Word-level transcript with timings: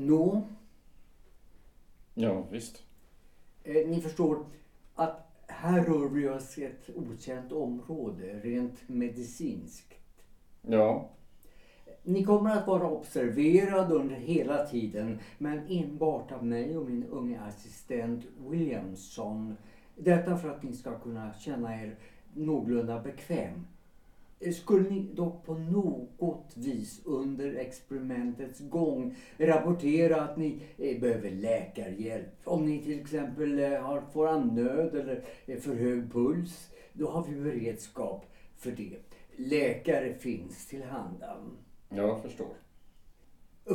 Nå, 0.00 0.42
Ja, 2.14 2.42
visst. 2.50 2.82
eh, 3.64 3.88
ni 3.88 4.00
förstår 4.00 4.44
att 4.94 5.26
här 5.46 5.84
rör 5.84 6.08
vi 6.08 6.28
oss 6.28 6.58
i 6.58 6.64
ett 6.64 6.90
okänt 6.94 7.52
område, 7.52 8.40
rent 8.42 8.88
medicinskt. 8.88 9.94
Ja, 10.62 11.08
Ni 12.02 12.24
kommer 12.24 12.50
att 12.56 12.66
vara 12.66 12.90
observerad 12.90 13.92
under 13.92 14.14
hela 14.16 14.66
tiden, 14.66 15.18
men 15.38 15.66
enbart 15.68 16.32
av 16.32 16.44
mig 16.46 16.76
och 16.78 16.86
min 16.90 17.04
unge 17.04 17.40
assistent 17.40 18.24
Williamson. 18.48 19.56
Detta 19.96 20.36
för 20.36 20.48
att 20.50 20.62
ni 20.62 20.72
ska 20.74 20.98
kunna 20.98 21.32
känna 21.34 21.82
er 21.82 21.96
någorlunda 22.34 23.00
bekväm. 23.00 23.66
Skulle 24.52 24.90
ni 24.90 25.00
dock 25.14 25.46
på 25.46 25.54
något 25.54 26.52
vis 26.54 27.00
under 27.04 27.54
experimentets 27.54 28.60
gång 28.60 29.16
rapportera 29.38 30.20
att 30.20 30.36
ni 30.36 30.62
eh, 30.78 31.00
behöver 31.00 31.30
läkarhjälp, 31.30 32.28
om 32.44 32.66
ni 32.66 32.82
till 32.82 33.00
exempel 33.00 33.58
eh, 33.58 33.82
har, 33.82 34.00
får 34.12 34.28
andnöd 34.28 34.94
eller 34.94 35.24
för 35.60 35.74
hög 35.74 36.12
puls, 36.12 36.70
då 36.92 37.10
har 37.10 37.24
vi 37.24 37.40
beredskap 37.40 38.24
för 38.56 38.70
det. 38.70 38.96
Läkare 39.36 40.14
finns 40.14 40.66
till 40.66 40.82
handan. 40.82 41.56
jag 41.88 42.22
förstår. 42.22 42.54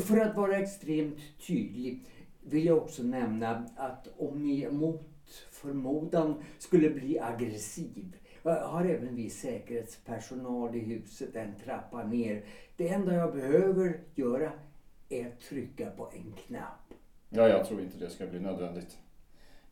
För 0.02 0.18
att 0.18 0.36
vara 0.36 0.58
extremt 0.58 1.18
tydlig 1.48 2.06
vill 2.44 2.66
jag 2.66 2.78
också 2.78 3.04
nämna 3.04 3.66
att 3.76 4.08
om 4.18 4.44
ni 4.44 4.72
mot 4.72 5.02
förmodan 5.52 6.44
skulle 6.60 6.90
bli 6.90 7.20
aggressiv 7.20 8.16
har 8.50 8.86
även 8.86 9.16
vi 9.16 9.30
säkerhetspersonal 9.30 10.76
i 10.76 10.80
huset 10.80 11.36
en 11.36 11.56
trappa 11.66 12.04
ner. 12.04 12.44
Det 12.78 12.90
enda 12.90 13.14
jag 13.14 13.34
behöver 13.34 14.00
göra 14.16 14.52
är 15.10 15.28
att 15.28 15.40
trycka 15.40 15.90
på 15.90 16.12
en 16.14 16.34
knapp. 16.48 16.94
Ja, 17.30 17.48
jag 17.48 17.66
tror 17.68 17.82
inte 17.82 17.98
det 17.98 18.10
ska 18.10 18.28
bli 18.28 18.40
nödvändigt. 18.40 18.98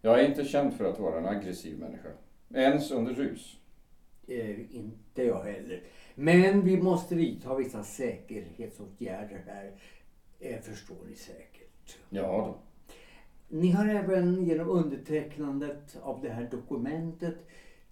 Jag 0.02 0.20
är 0.20 0.30
inte 0.30 0.46
känd 0.46 0.74
för 0.74 0.86
att 0.86 1.00
vara 1.00 1.20
en 1.20 1.26
aggressiv 1.26 1.80
människa. 1.80 2.10
Ens 2.54 2.92
under 2.92 3.14
rus. 3.14 3.58
Eh, 4.28 4.76
inte 4.76 5.24
jag 5.24 5.44
heller. 5.44 5.84
Men 6.16 6.62
vi 6.62 6.82
måste 6.82 7.16
vidta 7.16 7.56
vissa 7.56 7.84
säkerhetsåtgärder 7.84 9.44
här. 9.48 9.72
Eh, 10.40 10.62
förstår 10.62 10.98
ni 11.10 11.16
säkert. 11.16 11.98
Ja 12.10 12.22
då. 12.48 12.58
Ni 13.58 13.72
har 13.72 13.88
även 13.88 14.46
genom 14.46 14.70
undertecknandet 14.70 15.98
av 16.02 16.22
det 16.22 16.30
här 16.30 16.48
dokumentet 16.52 17.46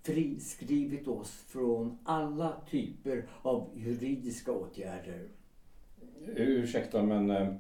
friskrivit 0.04 1.08
oss 1.08 1.46
från 1.48 1.98
alla 2.04 2.62
typer 2.70 3.28
av 3.42 3.70
juridiska 3.76 4.52
åtgärder. 4.52 5.28
Ursäkta, 6.36 7.04
men 7.04 7.30
eh, 7.30 7.54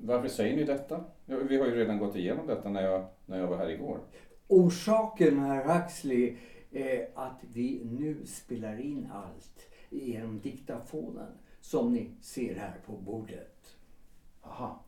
varför 0.00 0.28
säger 0.28 0.56
ni 0.56 0.64
detta? 0.64 1.04
Vi 1.26 1.56
har 1.56 1.66
ju 1.66 1.74
redan 1.74 1.98
gått 1.98 2.16
igenom 2.16 2.46
detta 2.46 2.70
när 2.70 2.82
jag, 2.82 3.06
när 3.26 3.38
jag 3.38 3.46
var 3.46 3.56
här 3.56 3.70
igår. 3.70 4.00
Orsaken, 4.48 5.38
herr 5.38 5.80
Huxley, 5.80 6.36
är 6.70 7.08
att 7.14 7.40
vi 7.52 7.82
nu 7.84 8.26
spelar 8.26 8.80
in 8.80 9.08
allt 9.12 9.68
genom 9.90 10.40
diktafonen 10.40 11.32
som 11.60 11.92
ni 11.92 12.10
ser 12.20 12.54
här 12.54 12.76
på 12.86 12.92
bordet. 12.92 13.76
Aha. 14.42 14.84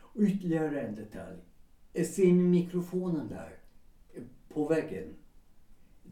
Och 0.00 0.22
Ytterligare 0.22 0.80
en 0.80 0.94
detalj. 0.94 1.38
Ser 2.06 2.26
ni 2.26 2.32
mikrofonen 2.32 3.28
där? 3.28 3.58
På 4.48 4.68
väggen? 4.68 5.14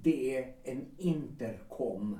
Det 0.02 0.36
är 0.36 0.52
en 0.62 0.86
intercom. 0.96 2.18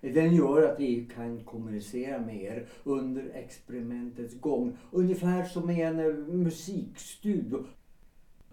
Den 0.00 0.34
gör 0.34 0.72
att 0.72 0.80
vi 0.80 1.08
kan 1.14 1.44
kommunicera 1.44 2.20
med 2.20 2.42
er 2.42 2.68
under 2.84 3.30
experimentets 3.34 4.40
gång. 4.40 4.76
Ungefär 4.90 5.44
som 5.44 5.70
i 5.70 5.82
en 5.82 5.98
eh, 5.98 6.14
musikstudio. 6.16 7.64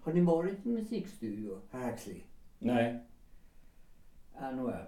Har 0.00 0.12
ni 0.12 0.20
varit 0.20 0.66
i 0.66 0.68
en 0.68 0.74
musikstudio, 0.74 1.60
herr 1.70 1.90
Huxley? 1.90 2.20
Nej. 2.58 3.00
Ja, 4.40 4.50
nåja. 4.50 4.86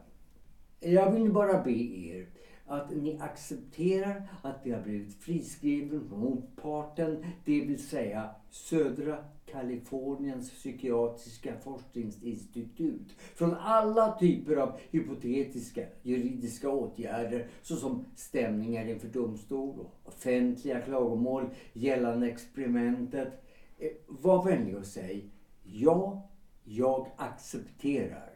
Jag 0.81 1.13
vill 1.13 1.33
bara 1.33 1.63
be 1.63 1.71
er 1.71 2.27
att 2.67 2.91
ni 2.91 3.19
accepterar 3.21 4.29
att 4.43 4.65
ni 4.65 4.71
har 4.71 4.83
blivit 4.83 5.15
friskriven 5.15 6.09
motparten, 6.11 7.25
det 7.45 7.61
vill 7.61 7.89
säga 7.89 8.31
södra 8.51 9.19
Kaliforniens 9.47 10.51
psykiatriska 10.51 11.57
forskningsinstitut 11.61 13.17
från 13.35 13.55
alla 13.55 14.19
typer 14.19 14.57
av 14.57 14.79
hypotetiska 14.91 15.87
juridiska 16.03 16.71
åtgärder 16.71 17.47
såsom 17.63 18.05
stämningar 18.15 18.89
inför 18.89 19.09
domstol 19.09 19.79
och 19.81 20.09
offentliga 20.09 20.81
klagomål 20.81 21.51
gällande 21.73 22.27
experimentet. 22.29 23.45
Eh, 23.79 23.91
Var 24.07 24.45
vänlig 24.45 24.77
och 24.77 24.87
säg 24.87 25.31
ja, 25.63 26.29
jag 26.65 27.07
accepterar. 27.17 28.31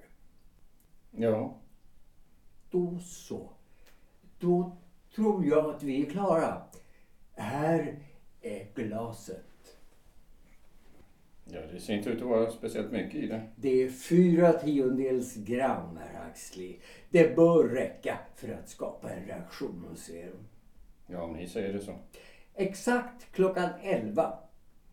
Ja. 1.10 1.56
Då 2.70 2.98
så. 2.98 3.50
Då 4.40 4.76
tror 5.14 5.46
jag 5.46 5.74
att 5.74 5.82
vi 5.82 6.06
är 6.06 6.10
klara. 6.10 6.62
Här 7.34 7.98
är 8.40 8.66
glaset. 8.74 9.44
ja, 11.44 11.60
det 11.72 11.80
ser 11.80 11.94
inte 11.94 12.10
ut 12.10 12.22
att 12.22 12.28
vara 12.28 12.50
speciellt 12.50 12.92
mycket 12.92 13.14
i 13.14 13.26
det. 13.26 13.42
Det 13.56 13.82
är 13.82 13.88
fyra 13.88 14.52
tiondels 14.52 15.34
gram, 15.36 15.96
herr 15.96 16.26
Axley. 16.26 16.76
Det 17.10 17.36
bör 17.36 17.64
räcka 17.64 18.18
för 18.36 18.48
att 18.48 18.68
skapa 18.68 19.10
en 19.10 19.26
reaktion 19.26 19.84
hos 19.90 20.10
er. 20.10 20.30
Ja, 21.06 21.22
om 21.22 21.32
ni 21.32 21.48
säger 21.48 21.72
det 21.72 21.80
så. 21.80 21.94
Exakt 22.54 23.32
klockan 23.32 23.68
11 23.82 24.38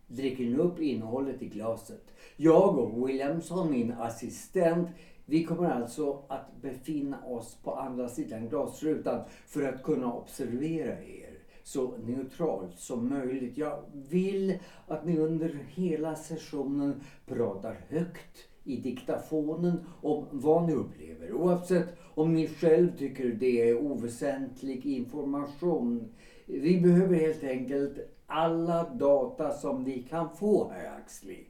dricker 0.06 0.44
ni 0.44 0.56
upp 0.56 0.80
innehållet 0.80 1.42
i 1.42 1.48
glaset. 1.48 2.04
Jag 2.36 2.78
och 2.78 3.08
Williamson, 3.08 3.70
min 3.70 3.92
assistent, 3.92 4.88
vi 5.30 5.44
kommer 5.44 5.70
alltså 5.70 6.22
att 6.28 6.62
befinna 6.62 7.24
oss 7.24 7.58
på 7.62 7.74
andra 7.74 8.08
sidan 8.08 8.48
glasrutan 8.48 9.20
för 9.46 9.62
att 9.62 9.82
kunna 9.82 10.12
observera 10.12 11.02
er 11.02 11.38
så 11.62 11.96
neutralt 11.96 12.78
som 12.78 13.08
möjligt. 13.08 13.58
Jag 13.58 13.82
vill 13.92 14.58
att 14.86 15.06
ni 15.06 15.18
under 15.18 15.58
hela 15.68 16.16
sessionen 16.16 17.00
pratar 17.26 17.76
högt 17.88 18.48
i 18.64 18.76
diktafonen 18.76 19.84
om 20.02 20.24
vad 20.30 20.66
ni 20.66 20.74
upplever. 20.74 21.32
Oavsett 21.32 21.88
om 22.14 22.34
ni 22.34 22.48
själv 22.48 22.98
tycker 22.98 23.28
det 23.28 23.68
är 23.68 23.78
oväsentlig 23.78 24.86
information. 24.86 26.12
Vi 26.46 26.80
behöver 26.80 27.16
helt 27.16 27.44
enkelt 27.44 27.98
alla 28.26 28.88
data 28.88 29.52
som 29.52 29.84
vi 29.84 30.02
kan 30.02 30.36
få, 30.36 30.70
herr 30.70 30.96
Axley. 30.96 31.44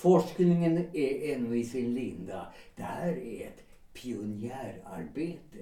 Forskningen 0.00 0.78
är 0.92 1.34
ännu 1.34 1.58
i 1.58 1.64
sin 1.64 1.94
linda. 1.94 2.46
Det 2.76 2.82
här 2.82 3.08
är 3.12 3.46
ett 3.46 3.64
pionjärarbete. 3.92 5.58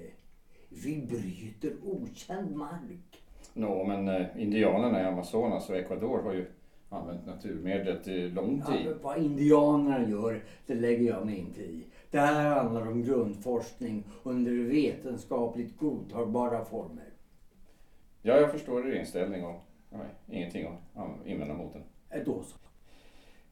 Vi 0.69 1.01
bryter 1.09 1.73
okänd 1.85 2.55
mark. 2.55 3.23
Nå, 3.53 3.83
men 3.83 4.07
eh, 4.07 4.25
indianerna 4.37 5.01
i 5.01 5.05
Amazonas 5.05 5.69
och 5.69 5.75
Ecuador 5.75 6.21
har 6.23 6.33
ju 6.33 6.45
använt 6.89 7.25
naturmedlet 7.25 8.07
i 8.07 8.29
lång 8.29 8.63
Ja, 8.67 8.73
tid. 8.73 8.85
men 8.85 9.01
vad 9.01 9.17
indianerna 9.17 10.09
gör, 10.09 10.43
det 10.65 10.75
lägger 10.75 11.05
jag 11.13 11.25
mig 11.25 11.37
inte 11.37 11.61
i. 11.61 11.83
Det 12.11 12.19
här 12.19 12.55
handlar 12.55 12.87
om 12.87 13.03
grundforskning 13.03 14.03
under 14.23 14.51
vetenskapligt 14.51 15.77
godtagbara 15.77 16.65
former. 16.65 17.09
Ja, 18.21 18.35
jag 18.37 18.51
förstår 18.51 18.87
er 18.89 18.99
inställning 18.99 19.45
och 19.45 19.61
nej, 19.89 20.07
ingenting 20.27 20.67
att 20.67 20.79
ja, 20.95 21.15
invända 21.25 21.53
mot 21.53 21.73
den. 21.73 21.83
Eh, 22.09 22.25
Då 22.25 22.43
så. 22.43 22.57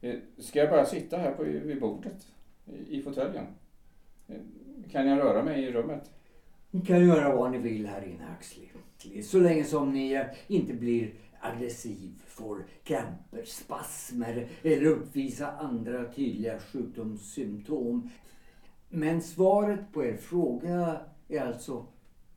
Eh, 0.00 0.14
Ska 0.38 0.58
jag 0.58 0.70
bara 0.70 0.84
sitta 0.84 1.16
här 1.16 1.32
på, 1.32 1.42
vid 1.42 1.80
bordet? 1.80 2.26
I, 2.66 2.98
i 2.98 3.02
fåtöljen? 3.02 3.46
Eh, 4.28 4.36
Kan 4.90 5.06
jag 5.08 5.18
röra 5.18 5.42
mig 5.42 5.64
i 5.64 5.72
rummet? 5.72 6.10
Ni 6.70 6.80
kan 6.86 7.06
göra 7.06 7.36
vad 7.36 7.50
ni 7.50 7.58
vill 7.58 7.86
här 7.86 8.04
inne, 8.04 8.26
Axley. 8.38 9.22
Så 9.22 9.38
länge 9.40 9.64
som 9.64 9.92
ni 9.92 10.12
eh, 10.12 10.26
inte 10.46 10.74
blir 10.74 11.10
aggressiv, 11.40 12.22
får 12.26 12.64
kramper, 12.84 13.44
spasmer 13.44 14.48
eller 14.62 14.86
uppvisar 14.86 15.52
andra 15.60 16.12
tydliga 16.12 16.58
sjukdomssymptom. 16.60 18.10
Men 18.88 19.22
svaret 19.22 19.80
på 19.92 20.04
er 20.04 20.16
fråga 20.16 21.00
är 21.28 21.40
alltså 21.40 21.86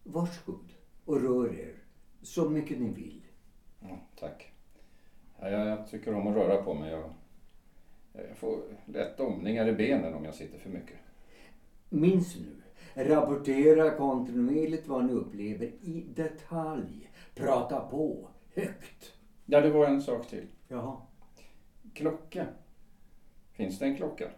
varsågod 0.03 0.69
och 1.05 1.21
rör 1.21 1.59
er 1.59 1.73
så 2.21 2.49
mycket 2.49 2.79
ni 2.79 2.89
vill. 2.89 3.21
Ja, 3.79 3.99
tack. 4.19 4.51
Ja, 5.39 5.49
jag, 5.49 5.67
jag 5.67 5.87
tycker 5.89 6.13
om 6.13 6.27
att 6.27 6.35
röra 6.35 6.63
på 6.63 6.73
mig. 6.73 6.91
Jag, 6.91 7.13
jag 8.13 8.37
får 8.37 8.61
lätt 8.85 9.17
domningar 9.17 9.67
i 9.67 9.73
benen 9.73 10.13
om 10.13 10.25
jag 10.25 10.35
sitter 10.35 10.59
för 10.59 10.69
mycket. 10.69 10.97
Minns 11.89 12.35
nu, 12.35 12.61
rapportera 13.03 13.91
kontinuerligt 13.91 14.87
vad 14.87 15.05
ni 15.05 15.13
upplever 15.13 15.65
i 15.65 16.05
detalj. 16.15 17.11
Prata 17.35 17.79
på, 17.79 18.27
högt. 18.55 19.13
Ja, 19.45 19.61
det 19.61 19.69
var 19.69 19.85
en 19.85 20.01
sak 20.01 20.27
till. 20.27 20.47
Jaha, 20.67 20.97
Klocka. 21.93 22.47
Finns 23.51 23.79
det 23.79 23.85
en 23.85 23.95
klocka? 23.95 24.31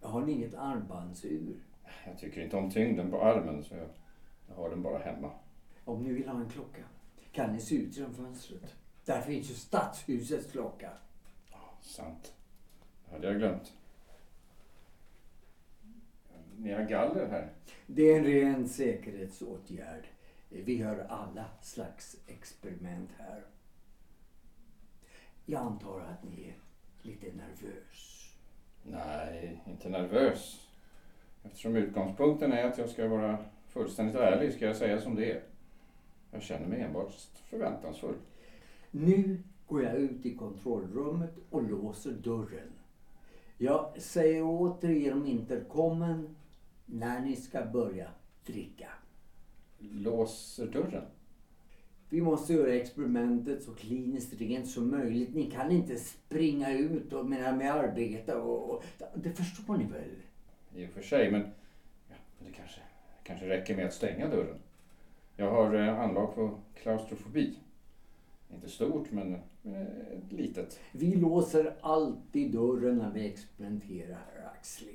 har 0.00 0.20
ni 0.20 0.32
inget 0.32 0.54
armbandsur? 0.54 1.56
Jag 2.06 2.18
tycker 2.18 2.40
inte 2.40 2.56
om 2.56 2.70
tyngden 2.70 3.10
på 3.10 3.22
armen 3.22 3.64
så 3.64 3.74
jag, 3.74 3.88
jag 4.48 4.54
har 4.54 4.70
den 4.70 4.82
bara 4.82 4.98
hemma. 4.98 5.30
Om 5.84 6.02
ni 6.02 6.12
vill 6.12 6.28
ha 6.28 6.40
en 6.40 6.50
klocka 6.50 6.82
kan 7.32 7.52
ni 7.52 7.60
se 7.60 7.74
ut 7.74 7.96
genom 7.96 8.14
fönstret. 8.14 8.74
Där 9.04 9.20
finns 9.20 9.50
ju 9.50 9.54
stadshusets 9.54 10.52
klocka. 10.52 10.90
Sant. 11.80 12.34
Hade 13.12 13.26
jag 13.26 13.36
glömt. 13.36 13.72
Ni 16.56 16.72
har 16.72 16.84
galler 16.84 17.28
här. 17.28 17.48
Det 17.86 18.02
är 18.02 18.18
en 18.18 18.24
ren 18.24 18.68
säkerhetsåtgärd. 18.68 20.06
Vi 20.48 20.76
gör 20.76 21.06
alla 21.08 21.44
slags 21.62 22.16
experiment 22.26 23.10
här. 23.18 23.42
Jag 25.46 25.60
antar 25.60 26.00
att 26.00 26.24
ni 26.24 26.48
är 26.48 26.54
lite 27.02 27.26
nervös. 27.26 28.32
Nej, 28.82 29.62
inte 29.66 29.88
nervös. 29.88 30.68
Eftersom 31.42 31.76
utgångspunkten 31.76 32.52
är 32.52 32.64
att 32.64 32.78
jag 32.78 32.88
ska 32.88 33.08
vara 33.08 33.38
fullständigt 33.68 34.16
ärlig 34.16 34.54
ska 34.54 34.64
jag 34.64 34.76
säga 34.76 35.00
som 35.00 35.14
det 35.14 35.32
är. 35.32 35.42
Jag 36.30 36.42
känner 36.42 36.66
mig 36.66 36.80
enbart 36.80 37.12
förväntansfull. 37.44 38.16
Nu 38.90 39.42
går 39.66 39.82
jag 39.82 39.94
ut 39.94 40.26
i 40.26 40.36
kontrollrummet 40.36 41.34
och 41.50 41.62
låser 41.62 42.12
dörren. 42.12 42.72
Jag 43.58 44.00
säger 44.02 44.42
åt 44.42 44.84
er 44.84 44.90
genom 44.90 45.26
intercomen 45.26 46.36
när 46.86 47.20
ni 47.20 47.36
ska 47.36 47.64
börja 47.64 48.08
dricka. 48.46 48.88
Låser 49.78 50.66
dörren? 50.66 51.04
Vi 52.08 52.20
måste 52.20 52.52
göra 52.52 52.74
experimentet 52.74 53.62
så 53.62 53.74
kliniskt 53.74 54.40
rent 54.40 54.68
som 54.68 54.90
möjligt. 54.90 55.34
Ni 55.34 55.50
kan 55.50 55.70
inte 55.70 55.96
springa 55.96 56.72
ut 56.72 57.12
och 57.12 57.26
med, 57.26 57.58
med 57.58 57.72
arbete 57.72 58.34
och, 58.34 58.70
och... 58.70 58.84
Det 59.14 59.30
förstår 59.30 59.76
ni 59.76 59.84
väl? 59.84 60.10
I 60.74 60.86
och 60.86 60.90
för 60.90 61.02
sig, 61.02 61.30
men 61.30 61.40
ja, 62.08 62.16
det 62.38 62.52
kanske, 62.52 62.80
kanske 63.22 63.48
räcker 63.48 63.76
med 63.76 63.86
att 63.86 63.94
stänga 63.94 64.28
dörren. 64.28 64.58
Jag 65.36 65.50
har 65.50 65.74
eh, 65.74 66.00
anlag 66.00 66.34
på 66.34 66.58
klaustrofobi. 66.74 67.58
Inte 68.54 68.68
stort, 68.68 69.10
men 69.10 69.34
eh, 69.64 70.30
litet. 70.30 70.80
Vi 70.92 71.14
låser 71.14 71.76
alltid 71.80 72.52
dörren 72.52 72.98
när 72.98 73.10
vi 73.10 73.26
experimenterar, 73.26 74.18
herr 74.34 74.46
Axley. 74.46 74.94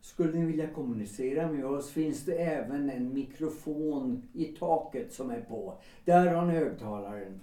Skulle 0.00 0.38
ni 0.38 0.44
vilja 0.46 0.68
kommunicera 0.68 1.52
med 1.52 1.64
oss 1.64 1.90
finns 1.90 2.24
det 2.24 2.34
även 2.34 2.90
en 2.90 3.14
mikrofon 3.14 4.22
i 4.32 4.44
taket 4.44 5.12
som 5.12 5.30
är 5.30 5.40
på. 5.40 5.78
Där 6.04 6.34
har 6.34 6.46
ni 6.46 6.52
högtalaren. 6.52 7.40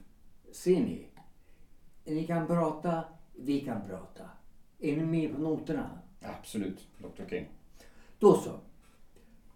Ser 0.51 0.79
ni? 0.79 1.07
Ni 2.05 2.27
kan 2.27 2.47
prata, 2.47 3.03
vi 3.35 3.61
kan 3.61 3.87
prata. 3.87 4.23
Är 4.79 4.97
ni 4.97 5.05
med 5.05 5.35
på 5.35 5.41
noterna? 5.41 5.89
Absolut, 6.21 6.87
Dr. 6.97 7.29
King. 7.29 7.47
Då 8.19 8.33
så. 8.33 8.59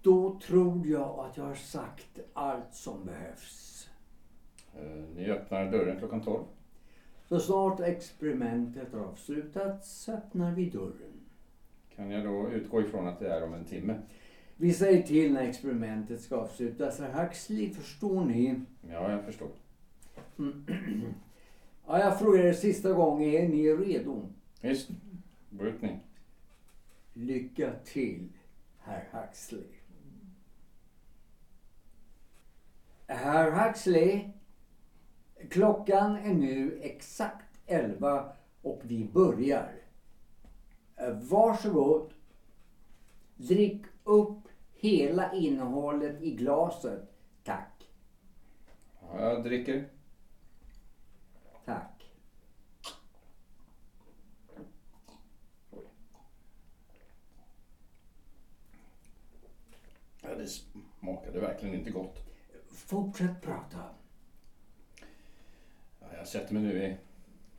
Då 0.02 0.40
tror 0.40 0.88
jag 0.88 1.20
att 1.20 1.38
jag 1.38 1.44
har 1.44 1.56
sagt 1.56 2.20
allt 2.34 2.76
som 2.76 3.06
behövs. 3.06 3.77
Eh, 4.78 5.04
Ni 5.16 5.30
öppnar 5.30 5.72
dörren 5.72 6.00
klockan 6.00 6.22
12. 6.22 6.44
Så 7.26 7.40
snart 7.40 7.80
experimentet 7.80 8.94
har 8.94 9.00
avslutats 9.00 10.10
öppnar 10.10 10.52
vi 10.52 10.70
dörren. 10.70 11.14
Kan 11.96 12.12
jag 12.12 12.24
då 12.24 12.50
utgå 12.50 12.82
ifrån 12.82 13.08
att 13.08 13.20
det 13.20 13.34
är 13.34 13.44
om 13.44 13.54
en 13.54 13.66
timme? 13.66 13.96
Vi 14.56 14.74
säger 14.74 15.04
till 15.04 15.34
när 15.34 15.42
experimentet 15.42 16.22
ska 16.22 16.36
avslutas. 16.36 17.00
Herr 17.00 17.24
Huxley, 17.26 17.70
förstår 17.70 18.26
ni? 18.26 18.62
Ja, 18.92 19.12
jag 19.12 19.24
förstår. 19.26 19.50
Ja, 21.90 22.00
jag 22.00 22.20
frågar 22.20 22.44
er 22.44 22.54
sista 22.54 22.92
gången, 22.94 23.30
är 23.30 23.48
ni 23.48 23.74
redo? 23.74 24.30
Visst, 24.62 24.90
brytning. 25.50 26.00
Lycka 27.14 27.72
till, 27.86 28.30
herr 28.80 29.04
Huxley. 29.12 29.64
Herr 33.08 33.52
Huxley, 33.52 34.30
klockan 35.50 36.16
är 36.16 36.34
nu 36.34 36.80
exakt 36.82 37.60
11 37.66 38.34
och 38.62 38.82
vi 38.84 39.04
börjar. 39.06 39.76
Eh, 40.96 41.14
Varsågod. 41.14 42.14
Drick 43.36 43.82
upp 44.04 44.48
hela 44.74 45.34
innehållet 45.34 46.22
i 46.22 46.32
glaset. 46.32 47.14
Tack. 47.44 47.90
Ja, 49.02 49.20
jag 49.20 49.44
dricker. 49.44 49.90
Tack. 51.66 52.12
Ja, 60.22 60.36
det 60.36 60.48
smakade 60.48 61.40
verkligen 61.40 61.76
inte 61.76 61.92
gott. 61.92 62.20
Fortsätt 62.70 63.42
prata. 63.42 63.97
Jag 66.18 66.28
sätter 66.28 66.54
mig 66.54 66.64
nu 66.64 66.84
i 66.84 66.98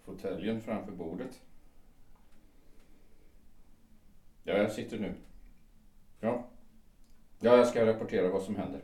fåtöljen 0.05 0.61
framför 0.61 0.93
bordet. 0.93 1.43
Ja, 4.43 4.57
jag 4.57 4.73
sitter 4.73 4.99
nu. 4.99 5.15
Ja. 6.21 6.45
Ja, 7.41 7.57
jag 7.57 7.67
ska 7.67 7.87
rapportera 7.87 8.29
vad 8.29 8.43
som 8.43 8.57
händer. 8.57 8.83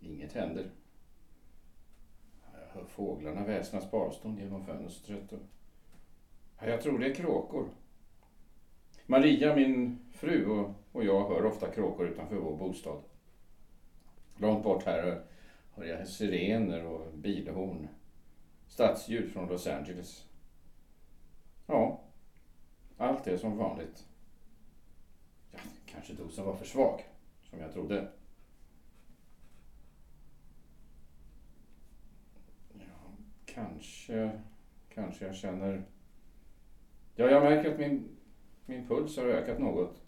Inget 0.00 0.32
händer. 0.32 0.70
Jag 2.52 2.80
hör 2.80 2.84
fåglarna 2.84 3.44
väsnas 3.44 3.90
på 3.90 4.02
avstånd 4.02 4.38
genom 4.38 4.66
fönstret. 4.66 5.32
Och... 5.32 5.40
Ja, 6.60 6.66
jag 6.66 6.82
tror 6.82 6.98
det 6.98 7.06
är 7.06 7.14
kråkor. 7.14 7.68
Maria, 9.06 9.56
min 9.56 9.98
fru 10.12 10.46
och, 10.46 10.74
och 10.92 11.04
jag 11.04 11.28
hör 11.28 11.44
ofta 11.44 11.70
kråkor 11.70 12.08
utanför 12.08 12.36
vår 12.36 12.56
bostad. 12.56 13.02
Långt 14.36 14.64
bort 14.64 14.84
här 14.84 15.22
hör 15.78 15.84
jag 15.84 16.08
sirener 16.08 16.84
och 16.86 17.12
bilhorn. 17.12 17.88
Stadsljud 18.66 19.32
från 19.32 19.48
Los 19.48 19.66
Angeles. 19.66 20.26
Ja, 21.66 22.00
allt 22.96 23.26
är 23.26 23.36
som 23.36 23.56
vanligt. 23.56 24.06
Ja, 25.52 25.58
kanske 25.86 26.12
dosen 26.12 26.44
var 26.44 26.56
för 26.56 26.64
svag, 26.64 27.04
som 27.42 27.60
jag 27.60 27.72
trodde. 27.72 28.08
Ja, 32.72 33.12
kanske, 33.44 34.40
kanske 34.88 35.26
jag 35.26 35.36
känner... 35.36 35.84
Ja, 37.14 37.30
jag 37.30 37.42
märker 37.42 37.72
att 37.72 37.78
min, 37.78 38.08
min 38.66 38.88
puls 38.88 39.16
har 39.16 39.24
ökat 39.24 39.58
något. 39.58 40.02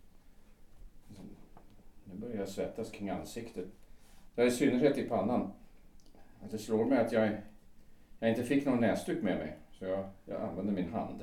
Nu 2.05 2.15
börjar 2.15 2.37
jag 2.37 2.49
svettas 2.49 2.91
kring 2.91 3.11
ansiktet. 3.11 3.67
Ja, 4.35 4.45
I 4.45 4.51
synnerhet 4.51 4.99
i 4.99 5.09
pannan. 5.09 5.53
Att 6.43 6.51
det 6.51 6.59
slår 6.59 6.85
mig 6.85 6.99
att 6.99 7.13
jag, 7.13 7.37
jag 8.19 8.31
inte 8.31 8.43
fick 8.45 8.67
någon 8.67 8.81
näsduk 8.81 9.23
med 9.23 9.39
mig, 9.39 9.57
så 9.73 9.85
jag, 9.85 10.09
jag 10.25 10.43
använder 10.43 10.73
min 10.73 10.93
hand. 10.93 11.23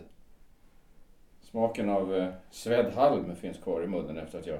Smaken 1.41 1.89
av 1.89 2.15
eh, 2.15 2.33
svedd 2.49 2.93
halm 2.93 3.35
finns 3.35 3.57
kvar 3.57 3.83
i 3.83 3.87
munnen 3.87 4.17
efter 4.17 4.39
att 4.39 4.47
jag 4.47 4.59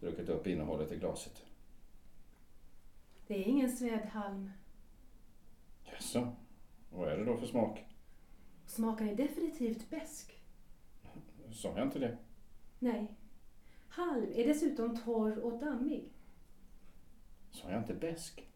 druckit 0.00 0.28
upp 0.28 0.46
innehållet 0.46 0.92
i 0.92 0.96
glaset. 0.96 1.42
Det 3.26 3.34
är 3.34 3.42
ingen 3.42 3.76
svedhalm. 3.76 4.50
Jaså, 5.84 6.32
vad 6.90 7.08
är 7.08 7.16
det 7.16 7.24
då 7.24 7.36
för 7.36 7.46
smak? 7.46 7.84
Smaken 8.66 9.08
är 9.08 9.14
definitivt 9.14 9.90
besk. 9.90 10.42
Sa 11.52 11.72
jag 11.76 11.86
inte 11.86 11.98
det? 11.98 12.16
Nej. 12.78 13.16
Halm 13.88 14.32
är 14.34 14.46
dessutom 14.46 14.96
torr 14.96 15.38
och 15.38 15.58
dammig. 15.58 16.12
Sa 17.50 17.70
jag 17.70 17.80
inte 17.80 17.94
besk? 17.94 18.48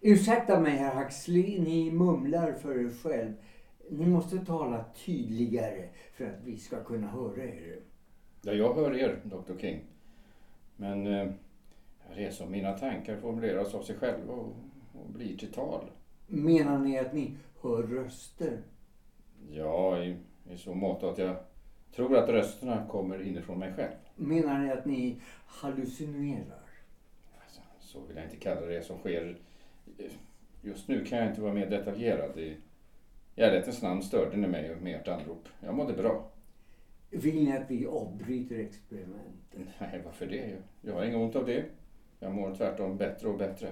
Ursäkta 0.00 0.60
mig 0.60 0.72
herr 0.72 1.04
Huxley, 1.04 1.60
ni 1.60 1.90
mumlar 1.90 2.52
för 2.52 2.84
er 2.84 2.90
själv. 2.90 3.32
Ni 3.90 4.06
måste 4.06 4.38
tala 4.38 4.84
tydligare 5.04 5.88
för 6.12 6.24
att 6.24 6.44
vi 6.44 6.56
ska 6.56 6.84
kunna 6.84 7.06
höra 7.06 7.44
er. 7.44 7.80
Ja, 8.42 8.52
jag 8.52 8.74
hör 8.74 8.96
er, 8.96 9.20
Dr. 9.24 9.58
King. 9.58 9.80
Men 10.76 11.06
eh, 11.06 11.30
det 12.16 12.24
är 12.24 12.30
som 12.30 12.50
mina 12.50 12.72
tankar 12.72 13.16
formuleras 13.16 13.74
av 13.74 13.82
sig 13.82 13.96
själva 13.96 14.32
och, 14.32 14.56
och 14.92 15.10
blir 15.10 15.36
till 15.36 15.52
tal. 15.52 15.90
Menar 16.26 16.78
ni 16.78 16.98
att 16.98 17.14
ni 17.14 17.36
hör 17.62 17.82
röster? 17.82 18.62
Ja, 19.50 20.02
i, 20.04 20.16
i 20.50 20.56
så 20.56 20.74
mått 20.74 21.02
att 21.02 21.18
jag 21.18 21.36
tror 21.96 22.16
att 22.16 22.28
rösterna 22.28 22.86
kommer 22.86 23.26
inifrån 23.26 23.58
mig 23.58 23.72
själv. 23.72 23.94
Menar 24.16 24.58
ni 24.58 24.72
att 24.72 24.86
ni 24.86 25.20
hallucinerar? 25.46 26.68
Alltså, 27.42 27.60
så 27.80 28.00
vill 28.00 28.16
jag 28.16 28.26
inte 28.26 28.36
kalla 28.36 28.60
det 28.60 28.82
som 28.82 28.98
sker. 28.98 29.38
Just 30.62 30.88
nu 30.88 31.04
kan 31.04 31.18
jag 31.18 31.28
inte 31.28 31.40
vara 31.40 31.54
mer 31.54 31.70
detaljerad. 31.70 32.38
I 32.38 32.56
i 33.38 33.40
ärlighetens 33.42 33.82
namn 33.82 34.02
störde 34.02 34.36
ni 34.36 34.46
mig 34.48 34.76
med 34.76 35.00
ert 35.00 35.08
anrop. 35.08 35.48
Jag 35.60 35.74
mådde 35.74 35.92
bra. 35.92 36.30
Vill 37.10 37.44
ni 37.44 37.56
att 37.56 37.70
vi 37.70 37.86
avbryter 37.86 38.58
experimentet? 38.58 39.60
Nej, 39.80 40.02
varför 40.04 40.26
det? 40.26 40.56
Jag 40.80 40.94
har 40.94 41.04
inget 41.04 41.16
ont 41.16 41.36
av 41.36 41.46
det. 41.46 41.64
Jag 42.20 42.34
mår 42.34 42.54
tvärtom 42.54 42.96
bättre 42.96 43.28
och 43.28 43.38
bättre. 43.38 43.68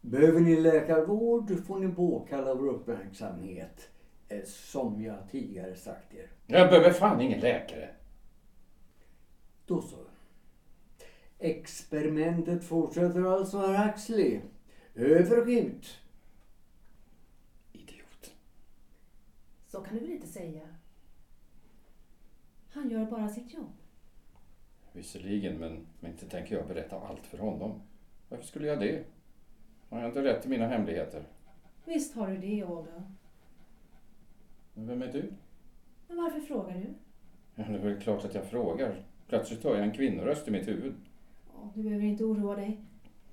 Behöver 0.00 0.40
ni 0.40 0.60
läkarvård 0.60 1.66
får 1.66 1.78
ni 1.78 1.94
påkalla 1.94 2.54
vår 2.54 2.68
uppmärksamhet. 2.68 3.88
eh, 4.28 4.42
Som 4.44 5.02
jag 5.02 5.16
tidigare 5.30 5.76
sagt 5.76 6.14
er. 6.14 6.26
Jag 6.46 6.68
behöver 6.70 6.90
fan 6.90 7.20
ingen 7.20 7.40
läkare. 7.40 7.88
Då 9.66 9.82
så. 9.82 9.96
Experimentet 11.38 12.64
fortsätter 12.64 13.22
alltså, 13.36 13.58
herr 13.58 13.86
Huxley. 13.86 14.40
Över 14.98 15.40
och 15.40 15.46
ut. 15.46 15.98
Idiot. 17.72 18.34
Så 19.66 19.80
kan 19.80 19.94
du 19.94 20.00
väl 20.00 20.10
inte 20.10 20.26
säga? 20.26 20.60
Han 22.70 22.90
gör 22.90 23.04
bara 23.06 23.28
sitt 23.28 23.54
jobb. 23.54 23.72
Visserligen, 24.92 25.58
men, 25.58 25.86
men 26.00 26.10
inte 26.10 26.28
tänker 26.28 26.56
jag 26.56 26.68
berätta 26.68 27.00
allt 27.00 27.26
för 27.26 27.38
honom. 27.38 27.80
Varför 28.28 28.44
skulle 28.44 28.66
jag 28.66 28.80
det? 28.80 29.04
Har 29.88 30.00
jag 30.00 30.08
inte 30.08 30.22
rätt 30.22 30.42
till 30.42 30.50
mina 30.50 30.66
hemligheter? 30.66 31.24
Visst 31.84 32.14
har 32.14 32.28
du 32.28 32.38
det, 32.38 32.62
Aldo. 32.62 33.02
Men 34.74 34.86
vem 34.86 35.02
är 35.02 35.12
du? 35.12 35.32
Men 36.08 36.16
varför 36.16 36.40
frågar 36.40 36.74
du? 36.74 36.94
Ja, 37.54 37.64
det 37.68 37.74
är 37.74 37.78
väl 37.78 38.00
klart 38.00 38.24
att 38.24 38.34
jag 38.34 38.46
frågar. 38.50 39.04
Plötsligt 39.28 39.64
hör 39.64 39.74
jag 39.74 39.84
en 39.84 39.94
kvinnoröst 39.94 40.48
i 40.48 40.50
mitt 40.50 40.68
huvud. 40.68 40.94
Ja, 41.54 41.70
du 41.74 41.82
behöver 41.82 42.04
inte 42.04 42.24
oroa 42.24 42.56
dig. 42.56 42.80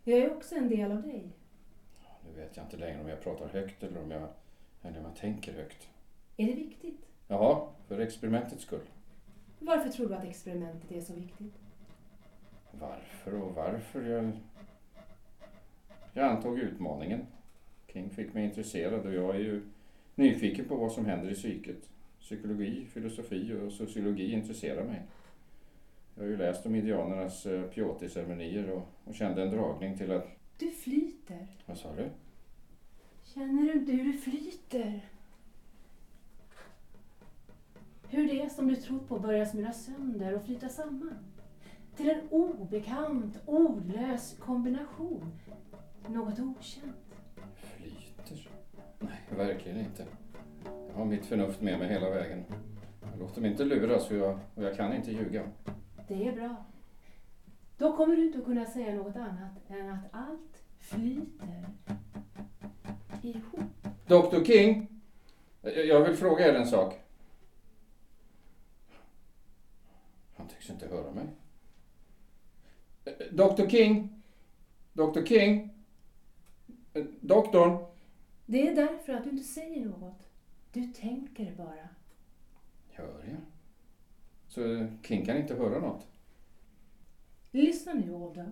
Jag 0.04 0.20
är 0.20 0.38
också 0.38 0.56
en 0.56 0.70
del 0.70 0.92
av 0.92 1.02
dig. 1.02 1.32
Vet 2.38 2.58
jag 2.58 2.65
inte 2.65 2.77
längre 2.77 3.01
om 3.01 3.08
jag 3.08 3.22
pratar 3.22 3.48
högt 3.48 3.84
eller 3.84 4.01
om 4.01 4.12
jag, 4.12 4.27
eller 4.82 5.00
om 5.00 5.06
jag 5.06 5.15
tänker 5.15 5.54
högt. 5.54 5.89
Är 6.38 6.46
det 6.46 6.54
viktigt? 6.54 7.06
Jaha, 7.27 7.68
för 7.88 8.00
experimentets 8.00 8.63
skull. 8.63 8.89
Varför 9.60 9.89
tror 9.89 10.10
du 10.10 10.15
att 10.15 10.24
experimentet 10.24 10.92
är 10.92 11.01
så 11.01 11.13
viktigt? 11.13 11.54
Varför 12.72 13.34
och 13.34 13.56
varför? 13.56 14.01
Jag, 14.01 14.32
jag 16.13 16.25
antog 16.25 16.60
utmaningen. 16.60 17.25
King 17.88 18.10
fick 18.10 18.34
mig 18.34 18.46
intresserad 18.46 19.06
och 19.06 19.13
jag 19.13 19.36
är 19.36 19.39
ju 19.39 19.62
nyfiken 20.15 20.65
på 20.65 20.75
vad 20.75 20.92
som 20.92 21.06
händer 21.06 21.32
i 21.32 21.34
psyket. 21.34 21.89
Psykologi, 22.20 22.86
filosofi 22.86 23.54
och 23.54 23.72
sociologi 23.72 24.32
intresserar 24.32 24.84
mig. 24.84 25.01
Jag 26.15 26.24
har 26.24 26.30
ju 26.30 26.38
läst 26.38 26.65
om 26.65 26.75
indianernas 26.75 27.46
eh, 27.46 27.63
peyote-ceremonier 27.63 28.70
och, 28.70 28.88
och 29.04 29.15
kände 29.15 29.44
en 29.44 29.51
dragning 29.51 29.98
till 29.98 30.12
att... 30.12 30.27
Du 30.58 30.72
flyter. 30.72 31.48
Vad 31.65 31.77
sa 31.77 31.96
du? 31.96 32.10
Känner 33.36 33.62
du 33.62 33.74
inte 33.74 33.92
hur 33.92 34.04
du 34.04 34.13
flyter? 34.13 35.06
Hur 38.08 38.27
det 38.27 38.50
som 38.50 38.68
du 38.68 38.75
trott 38.75 39.08
på 39.08 39.20
börjar 39.20 39.46
smula 39.46 39.74
sönder 39.74 40.36
och 40.36 40.46
flyta 40.46 40.70
samman. 40.70 41.18
Till 41.96 42.10
en 42.10 42.30
obekant, 42.30 43.39
ordlös 43.46 44.38
kombination. 44.39 45.32
Något 46.08 46.39
okänt. 46.39 47.15
Flyter? 47.56 48.50
Nej, 49.00 49.20
verkligen 49.30 49.80
inte. 49.80 50.06
Jag 50.63 50.96
har 50.96 51.06
mitt 51.06 51.25
förnuft 51.25 51.62
med 51.62 51.80
mig 51.80 51.88
hela 51.88 52.10
vägen. 52.10 52.44
Jag 53.12 53.20
låter 53.20 53.42
mig 53.42 53.51
inte 53.51 53.65
luras 53.65 54.12
och 54.12 54.18
jag, 54.18 54.39
och 54.56 54.63
jag 54.63 54.75
kan 54.75 54.94
inte 54.94 55.12
ljuga. 55.12 55.44
Det 56.08 56.27
är 56.27 56.34
bra. 56.34 56.65
Då 57.77 57.98
kommer 57.98 58.15
du 58.15 58.25
inte 58.25 58.39
att 58.39 58.46
kunna 58.46 58.65
säga 58.65 58.96
något 58.96 59.15
annat 59.15 59.70
än 59.70 59.89
att 59.89 60.06
allt 60.12 60.63
flyter 60.80 61.65
ihop. 63.27 63.60
Dr 64.08 64.44
King! 64.44 64.88
Jag 65.62 66.01
vill 66.01 66.15
fråga 66.15 66.48
er 66.48 66.53
en 66.53 66.67
sak. 66.67 67.00
Han 70.36 70.48
tycks 70.48 70.70
inte 70.70 70.88
höra 70.88 71.12
mig. 71.12 71.25
Dr 73.32 73.67
King! 73.70 74.22
Dr 74.94 75.25
King! 75.25 75.70
Doktorn! 77.22 77.86
Det 78.46 78.67
är 78.67 78.75
därför 78.75 79.13
att 79.13 79.24
du 79.24 79.29
inte 79.29 79.44
säger 79.44 79.86
något. 79.86 80.29
Du 80.74 80.88
tänker 80.88 81.55
bara. 81.55 81.89
Hör 82.91 83.24
jag? 83.29 83.41
Så 84.48 84.88
King 85.03 85.25
kan 85.25 85.38
inte 85.38 85.55
höra 85.55 85.79
något? 85.79 86.08
Lyssna 87.51 87.94
nu, 87.94 88.15
Aldo. 88.15 88.44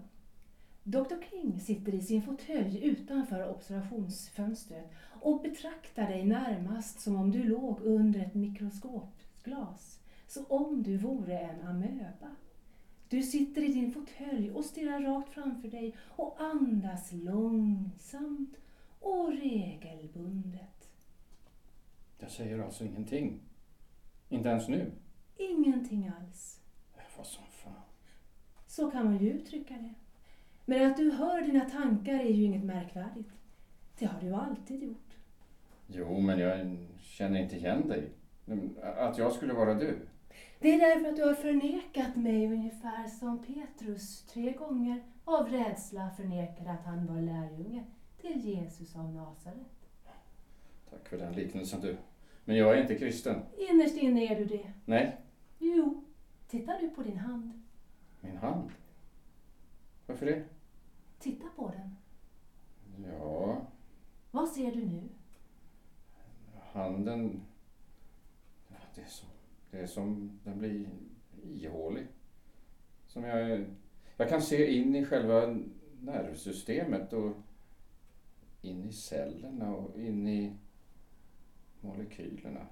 Dr 0.84 1.16
King 1.30 1.60
sitter 1.60 1.94
i 1.94 2.02
sin 2.02 2.22
fåtölj 2.22 2.84
utanför 2.84 3.50
observationsfönstret 3.50 4.92
och 5.22 5.42
betraktar 5.42 6.08
dig 6.08 6.26
närmast 6.26 7.00
som 7.00 7.16
om 7.16 7.32
du 7.32 7.44
låg 7.44 7.80
under 7.82 8.20
ett 8.20 8.34
mikroskopglas. 8.34 10.00
Så 10.28 10.46
om 10.46 10.84
du 10.84 10.98
vore 10.98 11.40
en 11.40 11.68
amöba. 11.68 12.36
Du 13.10 13.24
sitter 13.24 13.62
i 13.64 13.68
din 13.68 13.92
fåtölj 13.92 14.52
och 14.52 14.66
stirrar 14.66 15.02
rakt 15.02 15.34
framför 15.34 15.68
dig 15.68 15.96
och 16.00 16.42
andas 16.42 17.12
långsamt 17.12 18.56
och 19.00 19.34
regelbundet. 19.34 20.90
Jag 22.20 22.32
säger 22.32 22.60
alltså 22.60 22.86
ingenting. 22.86 23.40
Inte 24.30 24.50
ens 24.50 24.68
nu. 24.68 24.92
Ingenting 25.38 26.12
alls. 26.20 26.60
Vad 27.18 27.28
som 27.28 27.44
fan. 27.52 27.74
Så 28.68 28.92
kan 28.92 29.06
man 29.06 29.18
ju 29.18 29.30
uttrycka 29.32 29.74
det. 29.74 29.94
Men 30.66 30.92
att 30.92 30.98
du 30.98 31.12
hör 31.12 31.42
dina 31.42 31.66
tankar 31.70 32.14
är 32.14 32.30
ju 32.30 32.44
inget 32.44 32.64
märkvärdigt. 32.64 33.30
Det 34.00 34.06
har 34.06 34.22
du 34.22 34.34
alltid 34.34 34.84
gjort. 34.84 34.98
Jo, 35.88 36.20
men 36.20 36.40
jag 36.40 36.78
känner 37.02 37.40
inte 37.40 37.56
igen 37.56 37.88
dig. 37.88 38.10
Att 38.98 39.18
jag 39.18 39.34
skulle 39.34 39.54
vara 39.54 39.74
du. 39.74 40.00
Det 40.60 40.74
är 40.74 40.80
därför 40.80 41.10
att 41.10 41.16
du 41.16 41.24
har 41.24 41.34
förnekat 41.34 42.16
mig 42.16 42.46
ungefär 42.48 43.08
som 43.08 43.46
Petrus 43.46 44.24
tre 44.24 44.52
gånger 44.52 45.04
av 45.26 45.50
rädsla 45.50 46.10
förnekade 46.18 46.72
att 46.72 46.86
han 46.86 47.06
var 47.06 47.22
lärjunge 47.22 47.84
till 48.22 48.40
Jesus 48.46 48.96
av 48.96 49.14
Nasaret. 49.14 49.88
Tack 50.90 51.08
för 51.10 51.18
den 51.18 51.34
liknelsen 51.34 51.82
du. 51.82 51.98
Men 52.46 52.56
jag 52.56 52.78
är 52.78 52.82
inte 52.82 52.96
kristen. 52.96 53.42
Innerst 53.72 53.98
inne 53.98 54.22
är 54.34 54.36
du 54.40 54.46
det. 54.46 54.74
Nej, 54.86 55.18
Jo, 55.60 56.04
titta 56.48 56.78
nu 56.82 56.90
på 56.90 57.04
din 57.04 57.18
hand. 57.18 57.52
min 58.22 58.38
hand. 58.38 58.70
Varför 60.08 60.26
det? 60.26 60.44
Titta 61.24 61.48
på 61.56 61.72
den. 61.72 61.96
Ja, 63.12 63.62
Vad 64.32 64.50
ser 64.50 64.72
du 64.72 64.86
nu? 64.86 65.10
handen... 66.72 67.42
Ja, 68.68 68.76
det, 68.96 69.02
är 69.02 69.06
som, 69.06 69.30
det 69.72 69.80
är 69.80 69.88
som 69.88 70.40
den 70.44 70.60
blir 70.60 70.90
ihålig. 71.44 72.08
Som 73.08 73.24
jag... 73.24 73.66
Jag 74.18 74.30
kan 74.30 74.42
se 74.42 74.72
in 74.72 74.96
i 74.96 75.06
själva 75.06 75.58
nervsystemet 76.02 77.14
och 77.14 77.34
in 78.62 78.84
i 78.84 78.92
cellerna 78.94 79.76
och 79.76 80.00
in 80.00 80.28
i 80.28 80.54
molekylerna. 81.82 82.68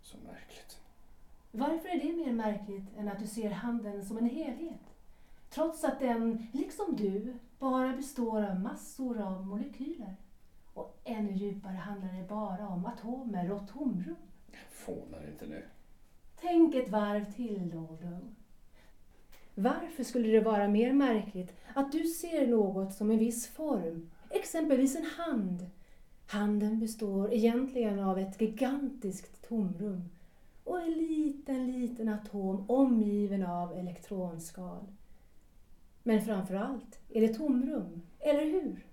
Så 0.00 0.18
märkligt. 0.18 0.80
Varför 1.52 1.88
är 1.88 2.00
det 2.00 2.16
mer 2.16 2.32
märkligt 2.32 2.84
än 2.96 3.08
att 3.08 3.18
du 3.18 3.26
ser 3.26 3.50
handen 3.50 4.04
som 4.04 4.18
en 4.18 4.30
helhet? 4.30 4.89
Trots 5.50 5.84
att 5.84 6.00
den, 6.00 6.46
liksom 6.52 6.96
du, 6.96 7.34
bara 7.58 7.96
består 7.96 8.42
av 8.42 8.60
massor 8.60 9.20
av 9.20 9.46
molekyler. 9.46 10.16
Och 10.74 11.00
ännu 11.04 11.32
djupare 11.32 11.76
handlar 11.76 12.12
det 12.12 12.28
bara 12.28 12.68
om 12.68 12.86
atomer 12.86 13.52
och 13.52 13.68
tomrum. 13.68 14.16
Fånar 14.70 15.28
inte 15.28 15.46
nu. 15.46 15.64
Tänk 16.40 16.74
ett 16.74 16.88
varv 16.88 17.32
till, 17.32 17.70
Doldo. 17.70 18.18
Varför 19.54 20.04
skulle 20.04 20.28
det 20.28 20.40
vara 20.40 20.68
mer 20.68 20.92
märkligt 20.92 21.54
att 21.74 21.92
du 21.92 22.04
ser 22.04 22.46
något 22.46 22.94
som 22.94 23.10
en 23.10 23.18
viss 23.18 23.46
form, 23.46 24.10
exempelvis 24.30 24.96
en 24.96 25.04
hand? 25.04 25.70
Handen 26.26 26.80
består 26.80 27.32
egentligen 27.32 27.98
av 27.98 28.18
ett 28.18 28.40
gigantiskt 28.40 29.48
tomrum 29.48 30.10
och 30.64 30.80
en 30.80 30.92
liten, 30.92 31.72
liten 31.72 32.08
atom 32.08 32.70
omgiven 32.70 33.42
av 33.42 33.72
elektronskal. 33.72 34.86
Men 36.10 36.20
framför 36.20 36.54
allt 36.54 37.00
är 37.08 37.20
det 37.20 37.34
tomrum, 37.34 38.02
eller 38.18 38.44
hur? 38.44 38.86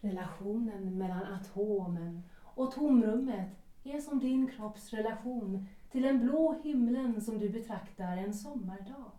Relationen 0.00 0.98
mellan 0.98 1.22
atomen 1.24 2.22
och 2.42 2.72
tomrummet 2.72 3.48
är 3.84 4.00
som 4.00 4.18
din 4.18 4.46
kropps 4.46 4.92
relation 4.92 5.66
till 5.92 6.02
den 6.02 6.20
blå 6.20 6.60
himlen 6.64 7.20
som 7.20 7.38
du 7.38 7.48
betraktar 7.48 8.16
en 8.16 8.34
sommardag. 8.34 9.10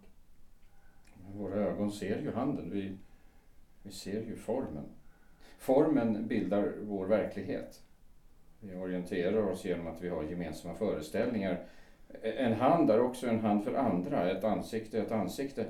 Våra 1.36 1.56
ögon 1.56 1.92
ser 1.92 2.22
ju 2.22 2.32
handen. 2.32 2.70
Vi, 2.72 2.98
vi 3.84 3.92
ser 3.92 4.22
ju 4.22 4.36
formen. 4.36 4.86
Formen 5.58 6.28
bildar 6.28 6.74
vår 6.82 7.06
verklighet. 7.06 7.82
Vi 8.60 8.76
orienterar 8.76 9.52
oss 9.52 9.66
genom 9.66 9.88
att 9.88 10.02
vi 10.02 10.10
har 10.10 10.24
gemensamma 10.24 10.74
föreställningar. 10.74 11.66
En 12.22 12.54
hand 12.54 12.92
är 12.92 13.00
också 13.00 13.28
en 13.28 13.40
hand 13.40 13.64
för 13.64 13.74
andra, 13.74 14.32
ett 14.32 14.44
ansikte 14.44 15.00
är 15.00 15.04
ett 15.04 15.12
ansikte. 15.12 15.66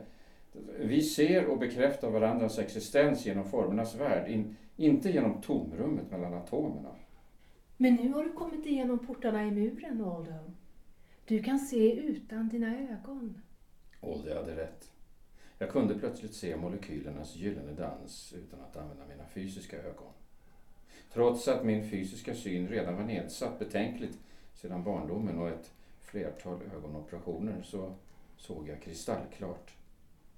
Vi 0.79 1.01
ser 1.01 1.45
och 1.45 1.59
bekräftar 1.59 2.09
varandras 2.11 2.59
existens 2.59 3.25
genom 3.25 3.49
formernas 3.49 3.95
värld, 3.95 4.31
in, 4.31 4.55
inte 4.75 5.09
genom 5.09 5.41
tomrummet 5.41 6.11
mellan 6.11 6.33
atomerna. 6.33 6.95
Men 7.77 7.95
nu 7.95 8.13
har 8.13 8.23
du 8.23 8.31
kommit 8.31 8.65
igenom 8.65 8.99
portarna 8.99 9.45
i 9.45 9.51
muren, 9.51 10.03
Aldo. 10.03 10.33
Du 11.25 11.43
kan 11.43 11.59
se 11.59 11.95
utan 11.95 12.49
dina 12.49 12.79
ögon. 12.79 13.41
Oldie 14.01 14.35
hade 14.35 14.55
rätt. 14.55 14.91
Jag 15.59 15.69
kunde 15.69 15.99
plötsligt 15.99 16.33
se 16.33 16.55
molekylernas 16.55 17.35
gyllene 17.35 17.71
dans 17.71 18.33
utan 18.37 18.61
att 18.61 18.77
använda 18.77 19.05
mina 19.05 19.25
fysiska 19.25 19.77
ögon. 19.77 20.11
Trots 21.13 21.47
att 21.47 21.65
min 21.65 21.89
fysiska 21.89 22.35
syn 22.35 22.67
redan 22.67 22.95
var 22.95 23.03
nedsatt 23.03 23.59
betänkligt 23.59 24.19
sedan 24.53 24.83
barndomen 24.83 25.39
och 25.39 25.49
ett 25.49 25.71
flertal 26.01 26.59
ögonoperationer 26.75 27.61
så 27.63 27.93
såg 28.37 28.69
jag 28.69 28.81
kristallklart. 28.81 29.76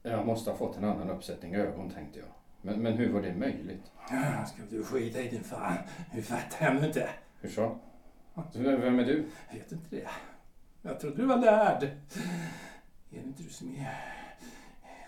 Jag 0.02 0.26
måste 0.26 0.50
ha 0.52 0.58
fått 0.58 0.78
en 0.78 0.84
annan 0.84 1.10
uppsättning 1.10 1.56
ögon, 1.56 1.90
tänkte 1.90 2.20
jag. 2.20 2.28
Men, 2.62 2.82
men 2.82 2.94
hur 2.94 3.14
var 3.14 3.22
det 3.22 3.34
möjligt? 3.36 3.92
Ja, 4.10 4.46
Ska 4.46 4.62
du 4.70 4.84
skita 4.84 5.22
i 5.22 5.30
din 5.30 5.44
fan? 5.44 5.78
Hur 6.12 6.22
fattar 6.22 6.66
jag 6.66 6.76
nu 6.76 6.88
inte? 6.88 7.10
Hur 7.40 7.50
så? 7.50 7.78
Vem 8.54 9.00
är 9.00 9.06
du? 9.06 9.22
Vet 9.52 9.70
du 9.70 9.76
inte 9.76 9.96
det? 9.96 10.08
Jag 10.82 11.00
trodde 11.00 11.16
du 11.18 11.26
var 11.26 11.38
lärd. 11.38 11.84
Är 11.84 11.90
det 13.10 13.28
inte 13.28 13.44
du 13.44 13.50
som 13.50 13.76
är 13.76 13.98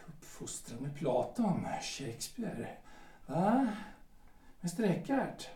uppfostrad 0.08 0.82
med 0.82 0.96
Platon, 0.96 1.66
Shakespeare? 1.82 2.68
Va? 3.26 3.68
Mäster 4.62 4.84
Eckhart? 4.84 5.50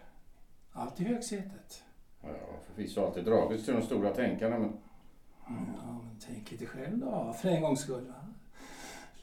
Allt 0.71 0.99
i 1.01 1.03
högsätet. 1.03 1.83
Ja, 2.21 2.27
Jag 2.29 2.63
förvisso 2.67 3.05
alltid 3.05 3.25
dragits 3.25 3.65
till 3.65 3.73
de 3.73 3.81
stora 3.81 4.13
tänkarna, 4.13 4.59
men 4.59 4.77
Ja, 5.47 5.51
men 6.03 6.19
tänk 6.25 6.51
lite 6.51 6.65
själv 6.65 6.97
då, 6.97 7.33
för 7.41 7.49
en 7.49 7.61
gångs 7.61 7.79
skull. 7.79 8.07
Va? 8.07 8.24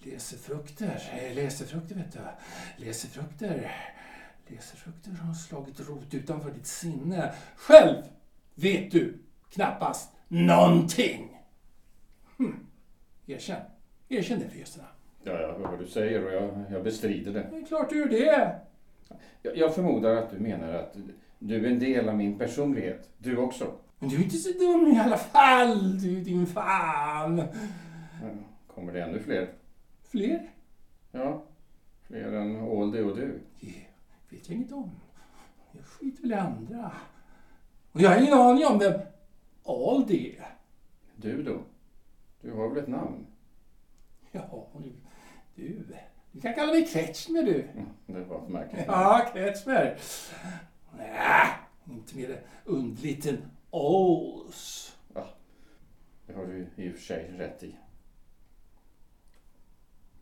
Läsefrukter, 0.05 1.03
eh, 1.13 1.35
läsefrukter 1.35 1.95
vet 1.95 2.13
du. 2.13 2.19
Läsefrukter. 2.85 3.73
Läsefrukter 4.47 5.11
har 5.11 5.35
slagit 5.35 5.81
rot 5.89 6.15
utanför 6.15 6.51
ditt 6.51 6.67
sinne. 6.67 7.33
Själv 7.57 7.97
vet 8.55 8.91
du 8.91 9.19
knappast 9.51 10.13
någonting. 10.29 11.39
Hm. 12.39 12.67
Erkänn. 13.27 13.61
Erkänn 14.09 14.39
det 14.39 14.49
förresten. 14.49 14.85
ja, 15.25 15.33
jag 15.33 15.49
hör 15.49 15.59
vad 15.59 15.79
du 15.79 15.87
säger 15.87 16.25
och 16.27 16.33
jag, 16.33 16.65
jag 16.71 16.85
bestrider 16.85 17.33
det. 17.33 17.47
Det 17.51 17.57
är 17.57 17.67
klart 17.67 17.91
du 17.91 17.99
gör 17.99 18.09
det. 18.09 18.61
Jag, 19.43 19.57
jag 19.57 19.75
förmodar 19.75 20.17
att 20.17 20.31
du 20.31 20.39
menar 20.39 20.73
att 20.73 20.97
du 21.39 21.67
är 21.67 21.71
en 21.71 21.79
del 21.79 22.09
av 22.09 22.17
min 22.17 22.39
personlighet. 22.39 23.09
Du 23.19 23.37
också. 23.37 23.73
Men 23.99 24.09
du 24.09 24.17
är 24.17 24.23
inte 24.23 24.37
så 24.37 24.53
dum 24.59 24.93
i 24.97 24.99
alla 25.01 25.19
fall, 25.19 26.01
du 26.01 26.21
din 26.21 26.47
fan. 26.47 27.43
Kommer 28.75 28.93
det 28.93 29.03
ännu 29.03 29.19
fler? 29.21 29.49
Fler? 30.13 30.51
Ja, 31.11 31.43
fler 32.07 32.33
än 32.33 32.57
Oldie 32.61 33.03
och 33.03 33.17
du. 33.17 33.41
Det 33.61 33.75
vet 34.29 34.49
jag 34.49 34.57
inget 34.57 34.73
om. 34.73 34.91
Jag 35.73 35.85
skiter 35.85 36.23
väl 36.23 36.33
i 36.33 36.35
andra. 36.35 36.93
Och 37.93 38.01
jag 38.01 38.11
har 38.11 38.21
ingen 38.23 38.33
aning 38.35 38.67
om 38.67 38.79
vem 38.79 39.01
all 39.65 40.07
det 40.07 40.37
är. 40.39 40.47
Du 41.17 41.43
då? 41.43 41.61
Du 42.41 42.53
har 42.53 42.69
väl 42.69 42.79
ett 42.83 42.89
namn? 42.89 43.27
Ja, 44.33 44.69
du. 45.55 45.87
Du 46.33 46.41
kan 46.41 46.55
kalla 46.55 46.73
mig 46.73 46.87
Kretschmer 46.87 47.43
du. 47.43 47.63
Mm, 47.63 47.89
Det 48.07 48.25
var 48.25 48.49
märkligt. 48.49 48.85
Ja, 48.87 49.31
Kretschmer. 49.33 49.99
Nej, 50.99 51.49
inte 51.91 52.17
mer 52.17 52.43
underligt 52.65 53.27
än 53.27 53.43
Ols. 53.71 54.97
Det 56.27 56.33
har 56.33 56.47
du 56.47 56.67
i 56.77 56.91
och 56.91 56.95
för 56.95 57.01
sig 57.03 57.33
rätt 57.39 57.63
i. 57.63 57.77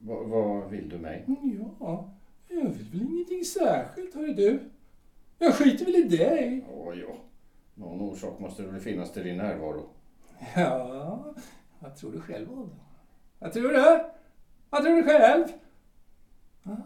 Va, 0.03 0.23
vad 0.23 0.71
vill 0.71 0.89
du 0.89 0.99
mig? 0.99 1.25
Ja, 1.81 2.11
jag 2.49 2.65
vill 2.65 2.91
väl 2.93 3.03
ingenting 3.03 3.45
särskilt, 3.45 4.15
hörru 4.15 4.35
du. 4.35 4.61
Jag 5.39 5.55
skiter 5.55 5.85
väl 5.85 5.95
i 5.97 6.03
dig. 6.03 6.65
Åh, 6.73 6.95
ja. 6.99 7.15
Någon 7.75 8.01
orsak 8.01 8.39
måste 8.39 8.63
det 8.63 8.69
väl 8.69 8.81
finnas 8.81 9.13
till 9.13 9.23
din 9.25 9.37
närvaro. 9.37 9.89
Ja, 10.57 11.35
vad 11.79 11.97
tror 11.97 12.13
du 12.13 12.21
själv 12.21 12.53
om 12.53 12.61
det? 12.69 12.77
Vad 13.39 13.53
tror 13.53 13.69
du? 13.69 14.05
Vad 14.71 14.83
tror 14.83 14.97
du 14.97 15.03
själv? 15.05 15.45
Va? 16.63 16.77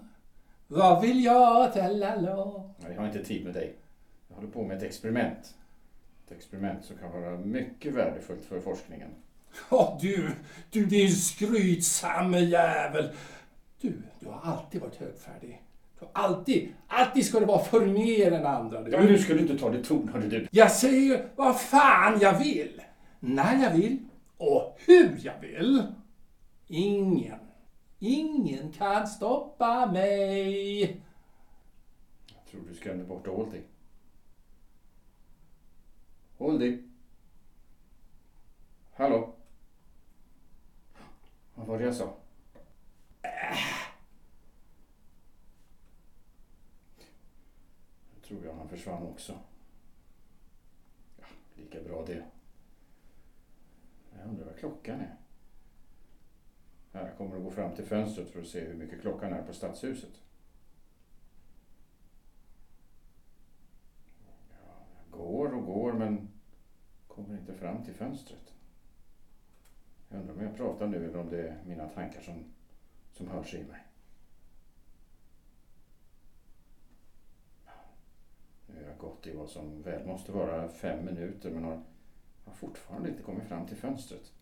Vad 0.66 1.02
vill 1.02 1.24
jag? 1.24 1.72
Nej, 1.74 2.92
Jag 2.94 3.00
har 3.00 3.06
inte 3.06 3.24
tid 3.24 3.44
med 3.44 3.54
dig. 3.54 3.74
Jag 4.28 4.36
håller 4.36 4.48
på 4.48 4.62
med 4.62 4.76
ett 4.76 4.82
experiment. 4.82 5.54
Ett 6.26 6.32
experiment 6.32 6.84
som 6.84 6.96
kan 6.96 7.12
vara 7.22 7.36
mycket 7.38 7.94
värdefullt 7.94 8.44
för 8.44 8.60
forskningen. 8.60 9.10
Ja, 9.70 9.98
du, 10.00 10.30
du 10.70 10.86
din 10.86 11.12
skrytsamme 11.12 12.38
jävel. 12.38 13.10
Du, 13.80 14.02
du 14.20 14.26
har 14.26 14.40
alltid 14.42 14.80
varit 14.80 14.96
högfärdig. 14.96 15.62
Du 15.98 16.04
har 16.04 16.24
alltid, 16.24 16.68
alltid 16.88 17.26
ska 17.26 17.40
du 17.40 17.46
vara 17.46 17.64
för 17.64 17.86
mer 17.86 18.32
än 18.32 18.46
andra. 18.46 18.82
Du. 18.82 18.90
Ja, 18.90 18.98
men 18.98 19.06
du 19.06 19.40
inte 19.40 19.58
ta 19.58 19.70
det 19.70 19.84
ton, 19.84 20.08
hörde 20.08 20.28
du. 20.28 20.48
Jag 20.50 20.72
säger 20.72 21.28
vad 21.36 21.60
fan 21.60 22.18
jag 22.20 22.38
vill. 22.38 22.80
När 23.20 23.62
jag 23.62 23.70
vill 23.70 23.98
och 24.36 24.78
hur 24.86 25.20
jag 25.22 25.40
vill. 25.40 25.82
Ingen, 26.66 27.38
ingen 27.98 28.72
kan 28.72 29.06
stoppa 29.06 29.92
mig. 29.92 30.80
Jag 32.26 32.46
tror 32.50 32.60
du 32.68 32.74
skrämde 32.74 33.04
bort 33.04 33.28
Oldie. 33.28 33.62
Oldie? 36.38 36.78
Hallå? 38.96 39.34
Vad 41.54 41.66
var 41.66 41.78
det 41.78 41.84
jag 41.84 41.94
sa? 41.94 42.16
Nu 48.14 48.20
tror 48.26 48.44
jag 48.44 48.54
han 48.54 48.68
försvann 48.68 49.02
också. 49.02 49.38
Ja, 51.18 51.24
lika 51.54 51.82
bra 51.82 52.04
det. 52.06 52.24
Jag 54.16 54.28
undrar 54.28 54.44
vad 54.44 54.58
klockan 54.58 55.00
är. 55.00 55.16
Jag 56.92 57.16
kommer 57.16 57.36
att 57.36 57.42
gå 57.42 57.50
fram 57.50 57.74
till 57.74 57.84
fönstret 57.84 58.30
för 58.30 58.40
att 58.40 58.46
se 58.46 58.60
hur 58.60 58.74
mycket 58.74 59.00
klockan 59.00 59.32
är 59.32 59.42
på 59.42 59.52
stadshuset. 59.52 60.20
Jag 64.50 65.20
går 65.20 65.54
och 65.54 65.66
går 65.66 65.92
men 65.92 66.28
kommer 67.08 67.38
inte 67.38 67.54
fram 67.54 67.84
till 67.84 67.94
fönstret. 67.94 68.53
Jag 70.14 70.20
undrar 70.20 70.34
om 70.34 70.42
jag 70.42 70.56
pratar 70.56 70.86
nu 70.86 71.08
eller 71.08 71.18
om 71.18 71.30
det 71.30 71.48
är 71.48 71.60
mina 71.66 71.88
tankar 71.88 72.20
som, 72.20 72.44
som 73.12 73.28
hörs 73.28 73.54
i 73.54 73.58
mig. 73.58 73.86
Nu 78.66 78.74
har 78.82 78.88
jag 78.88 78.98
gått 78.98 79.26
i 79.26 79.32
vad 79.32 79.48
som 79.48 79.82
väl 79.82 80.06
måste 80.06 80.32
vara 80.32 80.68
fem 80.68 81.04
minuter 81.04 81.50
men 81.50 81.64
har, 81.64 81.82
har 82.44 82.52
fortfarande 82.52 83.08
inte 83.08 83.22
kommit 83.22 83.48
fram 83.48 83.66
till 83.66 83.76
fönstret. 83.76 84.32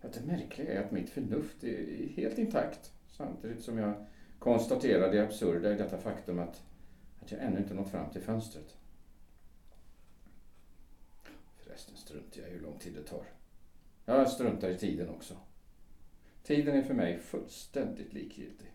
Det 0.00 0.20
märkliga 0.26 0.74
är 0.74 0.80
att 0.80 0.90
mitt 0.90 1.10
förnuft 1.10 1.64
är 1.64 2.08
helt 2.08 2.38
intakt 2.38 2.92
samtidigt 3.10 3.62
som 3.62 3.78
jag 3.78 3.94
konstaterar 4.38 5.10
det 5.12 5.20
absurda 5.20 5.72
i 5.72 5.76
detta 5.76 5.98
faktum 5.98 6.38
att, 6.38 6.62
att 7.20 7.30
jag 7.30 7.40
ännu 7.40 7.58
inte 7.58 7.74
nått 7.74 7.88
fram 7.88 8.10
till 8.10 8.22
fönstret. 8.22 8.76
Förresten 11.56 11.96
struntar 11.96 12.40
jag 12.40 12.50
i 12.50 12.52
hur 12.52 12.60
lång 12.60 12.76
tid 12.76 12.92
det 12.94 13.02
tar. 13.02 13.39
Jag 14.10 14.30
struntar 14.30 14.70
i 14.70 14.78
tiden 14.78 15.08
också. 15.08 15.36
Tiden 16.42 16.76
är 16.76 16.82
för 16.82 16.94
mig 16.94 17.18
fullständigt 17.18 18.12
likgiltig. 18.12 18.66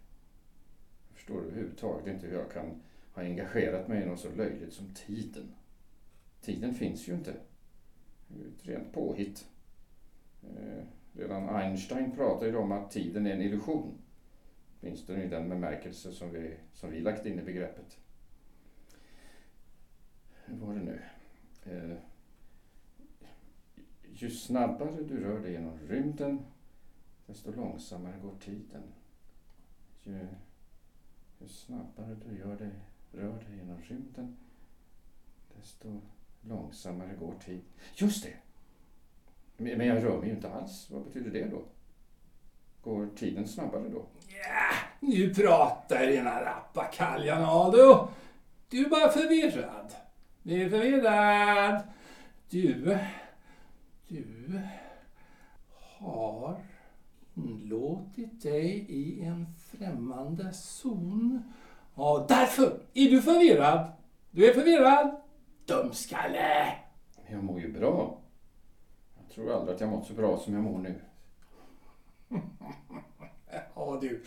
Jag 1.08 1.18
förstår 1.18 1.42
överhuvudtaget 1.42 2.08
inte 2.08 2.28
hur 2.28 2.38
jag 2.38 2.52
kan 2.52 2.82
ha 3.14 3.22
engagerat 3.22 3.88
mig 3.88 4.04
i 4.04 4.06
något 4.06 4.20
så 4.20 4.36
löjligt 4.36 4.74
som 4.74 4.94
tiden. 4.94 5.56
Tiden 6.42 6.74
finns 6.74 7.08
ju 7.08 7.14
inte. 7.14 7.34
Det 8.28 8.44
är 8.44 8.48
ett 8.48 8.68
rent 8.68 8.94
påhitt. 8.94 9.48
Eh, 10.44 10.84
redan 11.14 11.50
Einstein 11.50 12.12
pratade 12.12 12.52
ju 12.52 12.58
om 12.58 12.72
att 12.72 12.92
tiden 12.92 13.28
är 13.28 13.32
en 13.32 13.42
illusion. 13.42 13.98
Finns 14.80 15.10
i 15.10 15.28
den 15.28 15.50
bemärkelse 15.50 16.12
som 16.12 16.34
vi, 16.34 16.54
som 16.74 16.92
vi 16.92 17.00
lagt 17.00 17.26
in 17.26 17.40
i 17.40 17.44
begreppet. 17.44 17.98
Hur 20.46 20.56
var 20.56 20.74
det 20.74 20.82
nu? 20.82 21.00
Eh, 21.66 21.98
ju 24.18 24.30
snabbare 24.30 25.02
du 25.02 25.24
rör 25.24 25.40
dig 25.40 25.52
genom 25.52 25.80
rymden, 25.88 26.46
desto 27.26 27.52
långsammare 27.52 28.20
går 28.22 28.36
tiden. 28.40 28.84
Ju, 30.04 30.28
ju 31.40 31.48
snabbare 31.48 32.16
du 32.26 32.38
gör 32.38 32.58
dig, 32.58 32.72
rör 33.12 33.40
dig 33.40 33.58
genom 33.58 33.82
rymden, 33.82 34.38
desto 35.58 36.02
långsammare 36.42 37.16
går 37.20 37.34
tiden. 37.46 37.66
Just 37.96 38.24
det! 38.24 38.36
Men 39.58 39.88
jag 39.88 40.04
rör 40.04 40.20
mig 40.20 40.30
ju 40.30 40.36
inte 40.36 40.52
alls. 40.52 40.90
Vad 40.90 41.04
betyder 41.04 41.32
det 41.32 41.48
då? 41.48 41.62
Går 42.82 43.10
tiden 43.16 43.48
snabbare 43.48 43.90
då? 43.90 44.06
Ja, 44.28 44.76
nu 45.00 45.34
pratar 45.34 46.08
dina 46.08 46.46
rappakaljan, 46.46 47.44
Aldo. 47.44 48.08
Du 48.70 48.86
är 48.86 48.90
bara 48.90 49.10
förvirrad. 49.10 49.94
Du 50.44 50.62
är 50.62 50.70
förvirrad. 50.70 51.84
Du, 52.50 52.98
du 54.48 54.62
har 55.98 56.60
inlåtit 57.34 58.42
dig 58.42 58.86
i 58.90 59.24
en 59.24 59.46
främmande 59.72 60.54
zon. 60.54 61.44
Och 61.94 62.26
därför 62.28 62.80
är 62.94 63.10
du 63.10 63.22
förvirrad. 63.22 63.92
Du 64.32 64.50
är 64.50 64.54
förvirrad. 64.54 65.22
Dumskalle! 65.66 66.76
Jag 67.30 67.44
mår 67.44 67.60
ju 67.60 67.74
bra. 67.74 68.22
Jag 69.18 69.30
tror 69.36 69.54
aldrig 69.54 69.76
att 69.76 69.82
jag 69.82 69.90
mått 69.90 70.08
så 70.08 70.14
bra 70.14 70.38
som 70.38 70.54
jag 70.54 70.64
mår 70.64 70.80
nu. 70.80 71.02
Ja, 73.76 73.98
du. 74.02 74.10
Du 74.10 74.16
är 74.16 74.20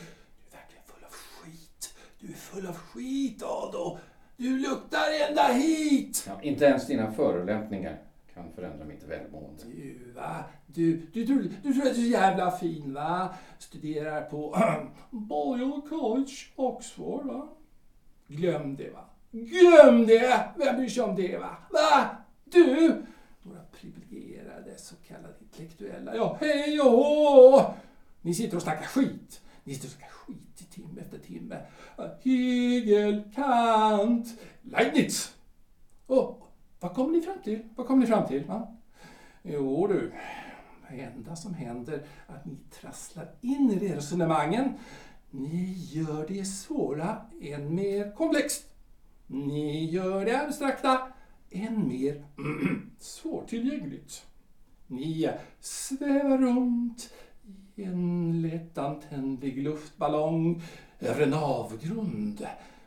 verkligen 0.50 0.84
full 0.86 1.04
av 1.04 1.10
skit. 1.10 1.94
Du 2.20 2.26
är 2.28 2.36
full 2.36 2.66
av 2.66 2.74
skit, 2.74 3.42
Aldo. 3.42 3.98
Du 4.36 4.58
luktar 4.58 5.28
ända 5.28 5.42
hit. 5.42 6.24
Ja, 6.26 6.42
inte 6.42 6.64
ens 6.64 6.86
dina 6.86 7.12
förolämpningar 7.12 8.07
kan 8.38 8.52
förändra 8.52 8.84
mitt 8.84 9.04
välmående. 9.04 9.64
Du 9.64 10.12
va, 10.14 10.44
du, 10.66 10.96
du, 11.12 11.26
tror, 11.26 11.50
du 11.62 11.72
tror 11.72 11.82
att 11.82 11.82
du 11.82 11.90
är 11.90 11.94
så 11.94 12.00
jävla 12.00 12.50
fin 12.50 12.94
va? 12.94 13.34
Studerar 13.58 14.22
på 14.22 14.56
Royal 15.30 15.82
College, 15.88 16.32
Oxford 16.56 17.26
va? 17.26 17.48
Glöm 18.26 18.76
det 18.76 18.90
va. 18.90 19.04
Glöm 19.30 20.06
det! 20.06 20.50
Vem 20.56 20.76
bryr 20.76 20.88
sig 20.88 21.02
om 21.02 21.16
det 21.16 21.38
va? 21.38 21.56
Va? 21.70 22.16
Du! 22.44 23.02
Några 23.42 23.60
privilegierade 23.62 24.78
så 24.78 24.94
kallade 25.08 25.34
intellektuella. 25.40 26.16
Ja, 26.16 26.38
hej 26.40 26.80
och 26.80 26.90
hå! 26.90 27.74
Ni 28.22 28.34
sitter 28.34 28.56
och 28.56 28.62
snackar 28.62 28.86
skit. 28.86 29.40
Ni 29.64 29.74
sitter 29.74 29.88
och 29.88 29.92
snackar 29.92 30.12
skit 30.12 30.60
i 30.60 30.64
timme 30.64 31.00
efter 31.00 31.18
timme. 31.18 31.60
Hegel, 32.22 33.22
Kant, 33.34 34.40
Leibniz. 34.62 35.34
Och 36.06 36.47
vad 36.80 36.94
kommer 36.94 37.12
ni 37.12 37.22
fram 37.22 37.42
till? 37.44 37.68
Vad 37.76 37.86
kommer 37.86 38.00
ni 38.00 38.06
fram 38.06 38.26
till? 38.26 38.44
Va? 38.44 38.76
Jo 39.42 39.86
du, 39.86 40.12
det 40.90 41.00
enda 41.00 41.36
som 41.36 41.54
händer 41.54 41.92
är 42.26 42.34
att 42.34 42.44
ni 42.44 42.56
trasslar 42.80 43.28
in 43.40 43.70
i 43.70 43.94
resonemangen. 43.94 44.72
Ni 45.30 45.72
gör 45.72 46.26
det 46.28 46.44
svåra 46.44 47.16
än 47.40 47.74
mer 47.74 48.12
komplext. 48.14 48.64
Ni 49.26 49.90
gör 49.90 50.24
det 50.24 50.40
abstrakta 50.40 51.08
än 51.50 51.88
mer 51.88 52.24
svårtillgängligt. 52.98 54.26
Ni 54.86 55.30
svävar 55.60 56.38
runt 56.38 57.12
i 57.74 57.84
en 57.84 58.42
lättantändlig 58.42 59.62
luftballong 59.62 60.62
över 61.00 61.22
en 61.22 61.34
avgrund. 61.34 62.46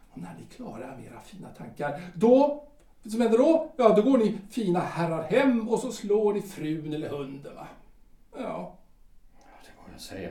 Och 0.10 0.18
när 0.18 0.36
ni 0.40 0.56
klarar 0.56 1.02
era 1.08 1.20
fina 1.20 1.50
tankar, 1.50 2.02
då, 2.16 2.68
vad 3.04 3.12
som 3.12 3.22
händer 3.22 3.38
då? 3.38 3.72
Ja, 3.78 3.90
då 3.96 4.02
går 4.02 4.18
ni 4.18 4.38
fina 4.50 4.80
herrar 4.80 5.24
hem 5.24 5.70
och 5.70 5.80
så 5.80 5.92
slår 5.92 6.34
ni 6.34 6.42
frun 6.42 6.94
eller 6.94 7.10
hunden. 7.10 7.56
Va? 7.56 7.68
Ja. 8.36 8.78
Ja, 9.40 9.48
det 9.64 9.70
må 9.78 9.92
jag 9.92 10.02
säga. 10.02 10.30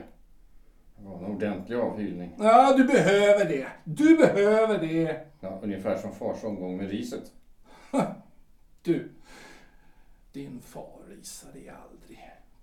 Det 0.97 1.05
var 1.07 1.17
en 1.17 1.25
ordentlig 1.25 1.75
avhyllning. 1.77 2.35
ja, 2.39 2.73
du 2.77 2.83
behöver 2.83 3.45
det. 3.45 3.67
Du 3.83 4.17
behöver 4.17 4.77
det. 4.79 5.27
Ja, 5.39 5.59
ungefär 5.63 5.97
som 5.97 6.11
fars 6.15 6.43
omgång 6.43 6.77
med 6.77 6.89
riset. 6.89 7.31
Du, 8.83 9.11
din 10.31 10.61
far 10.61 10.99
risar 11.09 11.51
dig 11.51 11.69
aldrig. 11.69 12.19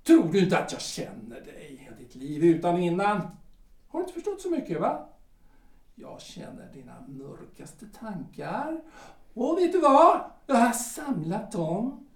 Tror 0.06 0.32
du 0.32 0.38
inte 0.44 0.58
att 0.58 0.72
jag 0.72 0.80
känner 0.80 1.40
dig 1.40 1.90
ditt 1.98 2.14
liv 2.14 2.44
utan 2.44 2.78
innan? 2.78 3.20
Har 3.88 3.98
du 3.98 4.00
inte 4.00 4.12
förstått 4.12 4.40
så 4.40 4.50
mycket 4.50 4.80
va? 4.80 5.08
Jag 5.94 6.20
känner 6.20 6.72
dina 6.72 6.94
mörkaste 7.08 7.86
tankar. 8.00 8.80
Och 9.38 9.58
vet 9.58 9.72
du 9.72 9.80
vad? 9.80 10.20
Jag 10.46 10.54
har 10.54 10.72
samlat 10.72 11.52
dem 11.52 12.06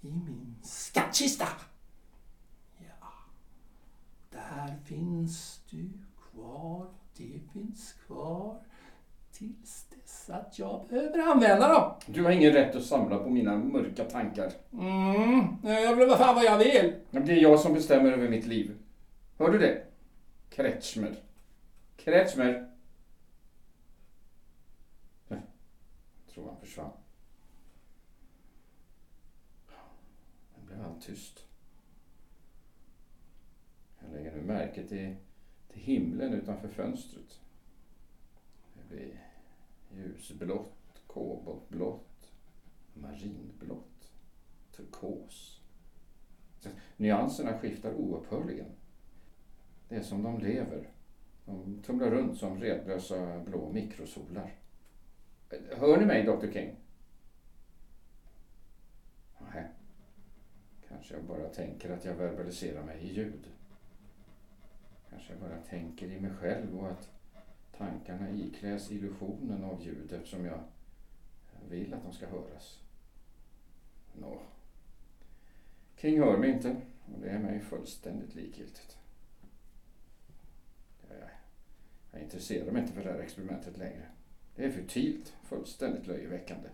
i 0.00 0.06
min 0.06 0.56
skattkista. 0.62 1.46
Ja, 2.78 3.08
där 4.30 4.76
finns 4.84 5.60
du 5.70 5.90
kvar. 6.30 6.86
Det 7.16 7.40
finns 7.52 7.92
kvar 8.06 8.58
tills 9.32 9.84
dess 9.84 10.30
att 10.30 10.58
jag 10.58 10.86
behöver 10.88 11.18
använda 11.18 11.68
dem. 11.68 11.92
Du 12.06 12.24
har 12.24 12.30
ingen 12.30 12.52
rätt 12.52 12.76
att 12.76 12.84
samla 12.84 13.18
på 13.18 13.30
mina 13.30 13.56
mörka 13.56 14.04
tankar. 14.04 14.52
Mm, 14.72 15.56
jag 15.62 15.96
vill 15.96 16.08
vad 16.08 16.18
fan 16.18 16.34
vad 16.34 16.44
jag 16.44 16.58
vill. 16.58 16.94
Det 17.10 17.32
är 17.32 17.42
jag 17.42 17.60
som 17.60 17.74
bestämmer 17.74 18.12
över 18.12 18.28
mitt 18.28 18.46
liv. 18.46 18.78
Hör 19.38 19.50
du 19.50 19.58
det? 19.58 19.82
Kretschmer. 20.50 21.14
Kretschmer. 21.96 22.70
Jag 25.28 25.38
tror 26.36 26.48
han 26.48 26.60
försvann. 26.60 26.90
Det 30.54 30.66
blev 30.66 30.84
allt 30.84 31.02
tyst. 31.02 31.46
Jag 33.98 34.12
lägger 34.12 34.36
nu 34.36 34.42
märke 34.42 34.88
till, 34.88 35.16
till 35.68 35.80
himlen 35.80 36.32
utanför 36.32 36.68
fönstret. 36.68 37.40
Det 38.74 38.94
blir 38.94 39.20
ljusblått, 39.90 41.02
koboltblått, 41.06 42.30
marinblått, 42.94 44.12
turkos. 44.72 45.60
Så 46.58 46.68
Nyanserna 46.96 47.58
skiftar 47.58 47.94
oupphörligen. 47.94 48.70
Det 49.88 49.96
är 49.96 50.02
som 50.02 50.22
de 50.22 50.38
lever. 50.38 50.90
De 51.44 51.82
tumlar 51.82 52.10
runt 52.10 52.38
som 52.38 52.60
redlösa 52.60 53.40
blå 53.40 53.72
mikrosolar. 53.72 54.65
Hör 55.50 55.96
ni 55.96 56.06
mig, 56.06 56.22
Dr. 56.22 56.52
King? 56.52 56.76
Nej. 59.38 59.64
Kanske 60.88 61.14
jag 61.14 61.24
bara 61.24 61.48
tänker 61.48 61.90
att 61.90 62.04
jag 62.04 62.14
verbaliserar 62.14 62.82
mig 62.82 62.98
i 63.02 63.14
ljud. 63.14 63.50
Kanske 65.10 65.32
jag 65.32 65.40
bara 65.40 65.60
tänker 65.60 66.06
i 66.06 66.20
mig 66.20 66.30
själv 66.30 66.78
och 66.78 66.90
att 66.90 67.10
tankarna 67.76 68.30
ikläs 68.30 68.90
illusionen 68.90 69.64
av 69.64 69.82
ljud 69.82 70.12
eftersom 70.12 70.44
jag 70.44 70.60
vill 71.68 71.94
att 71.94 72.02
de 72.02 72.12
ska 72.12 72.26
höras. 72.26 72.80
Nå. 74.12 74.42
King 75.96 76.18
hör 76.18 76.38
mig 76.38 76.50
inte 76.50 76.76
och 77.14 77.20
det 77.20 77.28
är 77.28 77.38
mig 77.38 77.60
fullständigt 77.60 78.34
likgiltigt. 78.34 78.98
Jag, 81.08 81.28
jag 82.12 82.22
intresserar 82.22 82.72
mig 82.72 82.82
inte 82.82 82.94
för 82.94 83.04
det 83.04 83.12
här 83.12 83.20
experimentet 83.20 83.78
längre. 83.78 84.06
Det 84.56 84.64
är 84.64 84.70
futilt, 84.70 85.32
fullständigt 85.48 86.06
löjeväckande. 86.06 86.68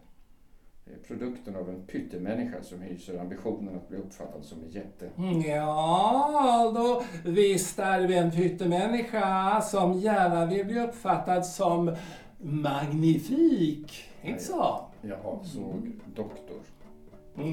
Det 0.85 0.93
är 0.93 0.99
produkten 0.99 1.57
av 1.57 1.69
en 1.69 1.87
pyttemänniska 1.87 2.63
som 2.63 2.81
hyser 2.81 3.19
ambitionen 3.19 3.77
att 3.77 3.89
bli 3.89 3.99
uppfattad 3.99 4.45
som 4.45 4.63
en 4.63 4.71
jätte. 4.71 5.11
Ja, 5.49 6.73
då 6.75 7.03
visst 7.31 7.79
är 7.79 8.09
du 8.09 8.15
en 8.15 8.31
pyttemänniska 8.31 9.61
som 9.61 9.93
gärna 9.93 10.47
vill 10.47 10.67
bli 10.67 10.81
uppfattad 10.81 11.47
som 11.47 11.97
magnifik. 12.39 14.05
Inte 14.23 14.43
så? 14.45 14.89
Jag 15.03 15.27
avsåg 15.27 15.93
doktor. 16.15 16.61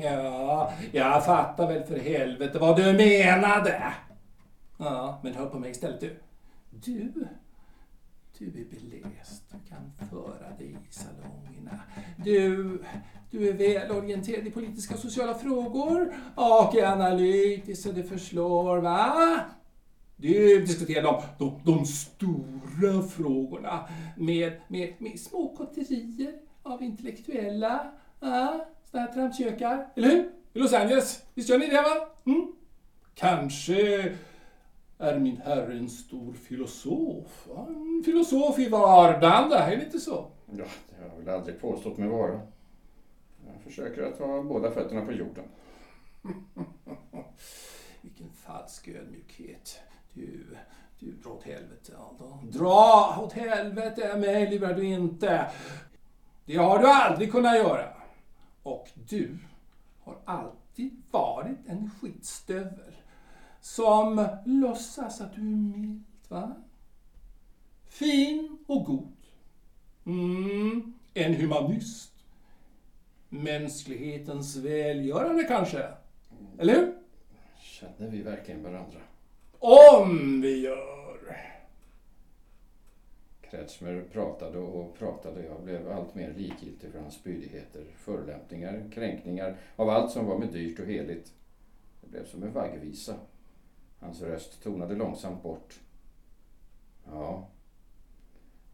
Ja, 0.03 0.73
jag 0.91 1.25
fattar 1.25 1.67
väl 1.67 1.83
för 1.83 1.99
helvete 1.99 2.59
vad 2.59 2.77
du 2.77 2.93
menade. 2.93 3.93
Ja, 4.77 5.19
men 5.23 5.33
hör 5.33 5.45
på 5.45 5.59
mig 5.59 5.71
istället 5.71 5.99
du. 5.99 6.19
Du, 6.69 7.27
du 8.39 8.45
är 8.45 8.65
beläst. 8.65 9.43
Du 9.52 9.69
kan 9.69 10.10
föra 10.10 10.58
dig 10.58 10.78
i 10.89 10.93
salongerna. 10.93 11.80
Du, 12.23 12.84
du 13.32 13.49
är 13.49 13.54
välorienterad 13.54 14.47
i 14.47 14.52
politiska 14.52 14.93
och 14.93 14.99
sociala 14.99 15.34
frågor 15.34 16.13
och 16.36 16.75
är 16.75 16.86
analytisk 16.86 17.84
så 17.84 17.91
det 17.91 18.04
förslår, 18.04 18.78
va? 18.78 19.39
Du 20.15 20.62
diskuterar 20.62 21.04
de, 21.04 21.21
de, 21.38 21.62
de 21.65 21.86
stora 21.86 23.08
frågorna 23.10 23.89
med, 24.17 24.54
med, 24.67 24.93
med 24.97 25.19
små 25.19 25.56
kotterier 25.56 26.34
av 26.63 26.84
intellektuella, 26.84 27.91
ja, 28.19 28.67
sådana 28.91 29.08
här 29.08 29.13
trampkökar. 29.13 29.88
Eller 29.95 30.10
hur? 30.10 30.32
I 30.54 30.60
Los 30.60 30.73
Angeles. 30.73 31.23
Visst 31.34 31.49
gör 31.49 31.60
ni 31.60 31.67
det, 31.67 31.82
va? 31.82 32.10
Mm? 32.25 32.54
Kanske 33.15 34.12
är 34.99 35.19
min 35.19 35.38
herre 35.38 35.77
en 35.77 35.89
stor 35.89 36.33
filosof. 36.33 37.47
En 37.67 38.03
filosof 38.05 38.59
i 38.59 38.69
vardande, 38.69 39.55
är 39.55 39.77
det 39.77 39.83
inte 39.83 39.99
så? 39.99 40.31
Ja, 40.45 40.65
det 40.89 41.03
har 41.03 41.09
jag 41.09 41.17
väl 41.17 41.29
aldrig 41.29 41.62
påstått 41.62 41.97
mig 41.97 42.07
vara. 42.07 42.41
Jag 43.45 43.62
försöker 43.63 44.03
att 44.03 44.19
ha 44.19 44.43
båda 44.43 44.71
fötterna 44.71 45.05
på 45.05 45.12
jorden. 45.12 45.43
Vilken 48.01 48.29
falsk 48.29 48.88
ödmjukhet. 48.88 49.79
Du, 50.13 50.45
du, 50.99 51.12
dra 51.12 51.29
åt 51.29 51.43
helvete 51.43 51.93
Aldo. 51.97 52.38
Dra 52.59 53.17
åt 53.21 53.33
helvete, 53.33 54.17
mig 54.17 54.49
lurar 54.51 54.73
du 54.73 54.85
inte. 54.85 55.51
Det 56.45 56.55
har 56.55 56.79
du 56.79 56.88
aldrig 56.88 57.31
kunnat 57.31 57.55
göra. 57.55 57.93
Och 58.63 58.89
du 58.93 59.38
har 59.99 60.17
alltid 60.25 61.01
varit 61.12 61.67
en 61.67 61.89
skitstövel 62.01 62.98
som 63.75 64.27
låtsas 64.45 65.21
att 65.21 65.34
du 65.34 65.41
är 65.41 65.45
mild, 65.45 66.03
va? 66.27 66.55
Fin 67.88 68.58
och 68.67 68.86
god. 68.86 69.12
Mm, 70.05 70.93
en 71.13 71.34
humanist. 71.34 72.13
Mänsklighetens 73.29 74.55
välgörande 74.55 75.43
kanske? 75.43 75.88
Eller 76.60 76.75
hur? 76.75 76.93
Känner 77.62 78.12
vi 78.12 78.21
verkligen 78.21 78.63
varandra? 78.63 78.99
Om 79.60 80.41
vi 80.41 80.60
gör. 80.60 81.38
Kretschmer 83.41 84.03
pratade 84.12 84.58
och 84.58 84.97
pratade. 84.97 85.45
Jag 85.45 85.63
blev 85.63 85.91
allt 85.91 86.15
mer 86.15 86.34
likgiltig 86.34 86.91
för 86.91 86.99
hans 86.99 87.15
spydigheter, 87.15 87.86
förolämpningar, 87.97 88.91
kränkningar 88.93 89.58
av 89.75 89.89
allt 89.89 90.12
som 90.12 90.25
var 90.25 90.38
med 90.38 90.53
dyrt 90.53 90.79
och 90.79 90.86
heligt. 90.86 91.34
Det 92.01 92.08
blev 92.08 92.25
som 92.25 92.43
en 92.43 92.53
vaggvisa. 92.53 93.15
Hans 93.99 94.21
röst 94.21 94.63
tonade 94.63 94.95
långsamt 94.95 95.43
bort. 95.43 95.79
Ja, 97.05 97.47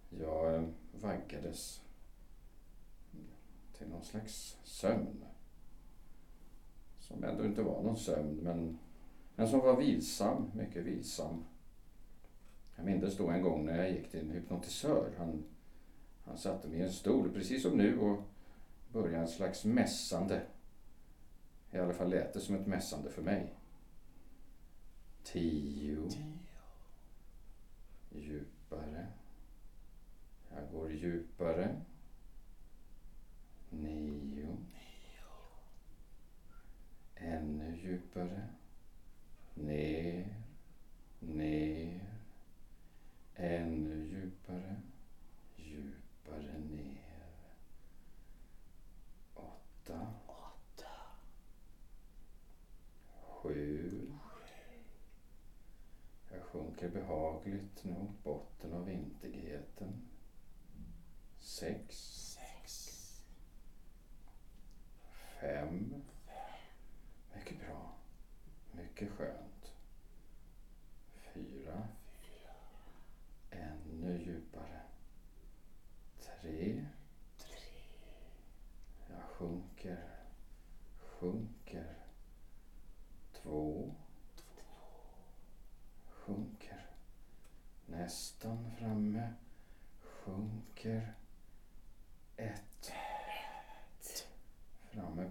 jag 0.09 0.55
eh, 0.55 0.63
vaggades 1.01 1.81
till 3.77 3.88
någon 3.88 4.03
slags 4.03 4.57
sömn. 4.63 5.25
Som 6.99 7.23
ändå 7.23 7.45
inte 7.45 7.61
var 7.61 7.83
någon 7.83 7.97
sömn, 7.97 8.35
men, 8.35 8.79
men 9.35 9.47
som 9.47 9.59
var 9.59 9.77
vilsam, 9.77 10.51
mycket 10.55 10.83
vilsam. 10.83 11.43
Jag 12.75 12.85
minns 12.85 13.17
då 13.17 13.29
en 13.29 13.41
gång 13.41 13.65
när 13.65 13.77
jag 13.77 13.91
gick 13.91 14.11
till 14.11 14.19
en 14.19 14.31
hypnotisör. 14.31 15.11
Han, 15.17 15.43
han 16.23 16.38
satte 16.38 16.67
mig 16.67 16.79
i 16.79 16.83
en 16.83 16.93
stol, 16.93 17.31
precis 17.31 17.61
som 17.61 17.77
nu, 17.77 17.99
och 17.99 18.21
började 18.91 19.17
en 19.17 19.27
slags 19.27 19.65
mässande. 19.65 20.41
I 21.71 21.77
alla 21.77 21.93
fall 21.93 22.09
lät 22.09 22.33
det 22.33 22.39
som 22.39 22.55
ett 22.55 22.67
mässande 22.67 23.09
för 23.09 23.21
mig. 23.21 23.53
see. 25.36 25.74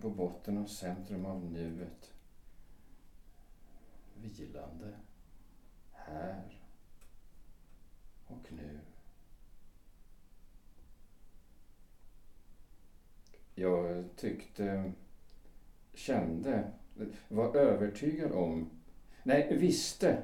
På 0.05 0.11
botten 0.11 0.59
och 0.59 0.71
centrum 0.71 1.27
av 1.27 1.45
nuet. 1.45 2.13
Vilande. 4.15 4.93
Här. 5.93 6.61
Och 8.27 8.53
nu. 8.53 8.81
Jag 13.55 14.05
tyckte, 14.17 14.93
kände, 15.95 16.73
var 17.29 17.57
övertygad 17.57 18.33
om, 18.33 18.71
nej 19.23 19.57
visste 19.57 20.23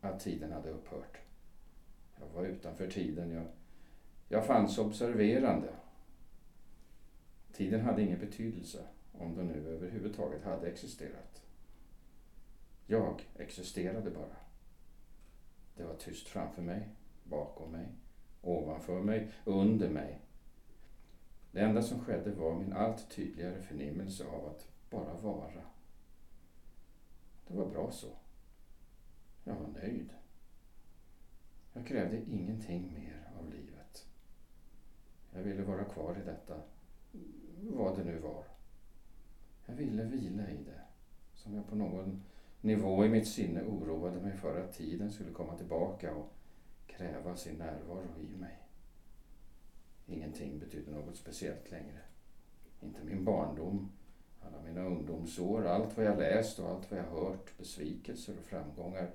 att 0.00 0.20
tiden 0.20 0.52
hade 0.52 0.70
upphört. 0.70 1.18
Jag 2.20 2.26
var 2.26 2.46
utanför 2.46 2.90
tiden. 2.90 3.30
Jag, 3.30 3.46
jag 4.28 4.46
fanns 4.46 4.78
observerande. 4.78 5.68
Tiden 7.52 7.80
hade 7.80 8.02
ingen 8.02 8.20
betydelse, 8.20 8.86
om 9.20 9.36
den 9.36 9.46
nu 9.46 9.68
överhuvudtaget 9.68 10.42
hade 10.42 10.68
existerat. 10.68 11.42
Jag 12.86 13.28
existerade 13.36 14.10
bara. 14.10 14.36
Det 15.76 15.84
var 15.84 15.94
tyst 15.94 16.28
framför 16.28 16.62
mig, 16.62 16.88
bakom 17.24 17.72
mig, 17.72 17.88
ovanför 18.42 19.00
mig, 19.02 19.32
under 19.44 19.88
mig. 19.88 20.20
Det 21.52 21.60
enda 21.60 21.82
som 21.82 22.04
skedde 22.04 22.30
var 22.30 22.54
min 22.54 22.72
allt 22.72 23.10
tydligare 23.10 23.62
förnimmelse 23.62 24.26
av 24.26 24.46
att 24.46 24.68
bara 24.90 25.14
vara. 25.14 25.62
Det 27.46 27.54
var 27.54 27.66
bra 27.66 27.90
så. 27.92 28.08
Jag 29.44 29.54
var 29.54 29.68
nöjd. 29.68 30.10
Jag 31.72 31.86
krävde 31.86 32.22
ingenting 32.30 32.94
mer 32.94 33.30
av 33.38 33.50
livet. 33.50 34.06
Jag 35.32 35.42
ville 35.42 35.62
vara 35.62 35.84
kvar 35.84 36.18
i 36.22 36.24
detta, 36.24 36.62
vad 37.60 37.98
det 37.98 38.04
nu 38.04 38.18
var. 38.18 38.49
Jag 39.70 39.76
ville 39.76 40.04
vila 40.04 40.50
i 40.50 40.56
det, 40.56 40.80
som 41.34 41.54
jag 41.54 41.68
på 41.68 41.76
någon 41.76 42.22
nivå 42.60 43.04
i 43.04 43.08
mitt 43.08 43.28
sinne 43.28 43.62
oroade 43.62 44.20
mig 44.20 44.36
för 44.36 44.60
att 44.60 44.72
tiden 44.72 45.12
skulle 45.12 45.30
komma 45.30 45.56
tillbaka 45.56 46.14
och 46.14 46.32
kräva 46.86 47.36
sin 47.36 47.54
närvaro 47.54 48.08
i 48.20 48.36
mig. 48.36 48.58
Ingenting 50.06 50.58
betydde 50.58 50.90
något 50.90 51.16
speciellt 51.16 51.70
längre. 51.70 51.98
Inte 52.80 53.04
min 53.04 53.24
barndom, 53.24 53.90
alla 54.40 54.62
mina 54.62 54.84
ungdomsår, 54.84 55.66
allt 55.66 55.96
vad 55.96 56.06
jag 56.06 56.18
läst 56.18 56.58
och 56.58 56.68
allt 56.68 56.90
vad 56.90 57.00
jag 57.00 57.10
hört, 57.10 57.58
besvikelser 57.58 58.34
och 58.38 58.44
framgångar. 58.44 59.10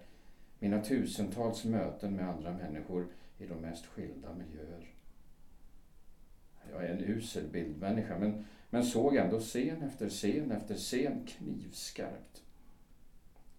Mina 0.59 0.81
tusentals 0.81 1.65
möten 1.65 2.15
med 2.15 2.29
andra 2.29 2.51
människor 2.53 3.07
i 3.37 3.45
de 3.45 3.55
mest 3.55 3.85
skilda 3.85 4.33
miljöer. 4.33 4.93
Jag 6.71 6.85
är 6.85 6.89
en 6.89 7.03
usel 7.03 7.47
bildmänniska 7.51 8.19
men, 8.19 8.45
men 8.75 8.83
såg 8.83 9.15
ändå 9.15 9.39
scen 9.39 9.83
efter 9.83 10.09
scen 10.09 10.51
efter 10.51 10.75
scen 10.75 11.25
knivskarpt. 11.27 12.43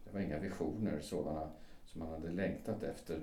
Det 0.05 0.13
var 0.13 0.21
inga 0.21 0.39
visioner 0.39 1.01
sådana 1.01 1.51
som 1.85 2.01
man 2.01 2.11
hade 2.11 2.31
längtat 2.31 2.83
efter. 2.83 3.21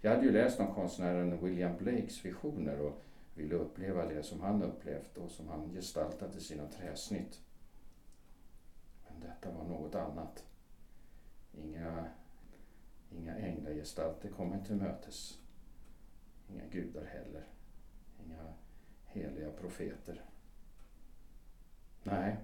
Jag 0.00 0.10
hade 0.10 0.26
ju 0.26 0.32
läst 0.32 0.60
om 0.60 0.74
konstnären 0.74 1.44
William 1.44 1.76
Blakes 1.76 2.24
visioner 2.24 2.80
och 2.80 3.04
ville 3.34 3.54
uppleva 3.54 4.06
det 4.06 4.22
som 4.22 4.40
han 4.40 4.62
upplevt 4.62 5.18
och 5.18 5.30
som 5.30 5.48
han 5.48 5.70
gestaltat 5.72 6.36
i 6.36 6.40
sina 6.40 6.66
träsnitt. 6.66 7.40
Men 9.08 9.20
detta 9.20 9.58
var 9.58 9.64
något 9.64 9.94
annat. 9.94 10.44
Inga, 11.52 12.04
inga 13.10 13.36
änglagestalter 13.36 14.28
kom 14.28 14.48
mig 14.48 14.64
till 14.66 14.76
mötes. 14.76 15.38
Inga 16.48 16.66
gudar 16.66 17.04
heller. 17.04 17.44
Inga 18.24 18.52
heliga 19.06 19.50
profeter. 19.50 20.24
Nej, 22.04 22.36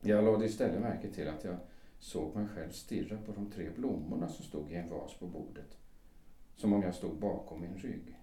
jag 0.00 0.24
lade 0.24 0.46
istället 0.46 0.80
märke 0.80 1.10
till 1.10 1.28
att 1.28 1.44
jag 1.44 1.56
såg 1.98 2.36
mig 2.36 2.46
själv 2.48 2.70
stirra 2.70 3.18
på 3.18 3.32
de 3.32 3.50
tre 3.50 3.70
blommorna 3.70 4.28
som 4.28 4.44
stod 4.44 4.70
i 4.70 4.74
en 4.74 4.88
vas 4.88 5.14
på 5.14 5.26
bordet. 5.26 5.78
Som 6.56 6.72
om 6.72 6.82
jag 6.82 6.94
stod 6.94 7.18
bakom 7.18 7.60
min 7.60 7.76
rygg. 7.76 8.18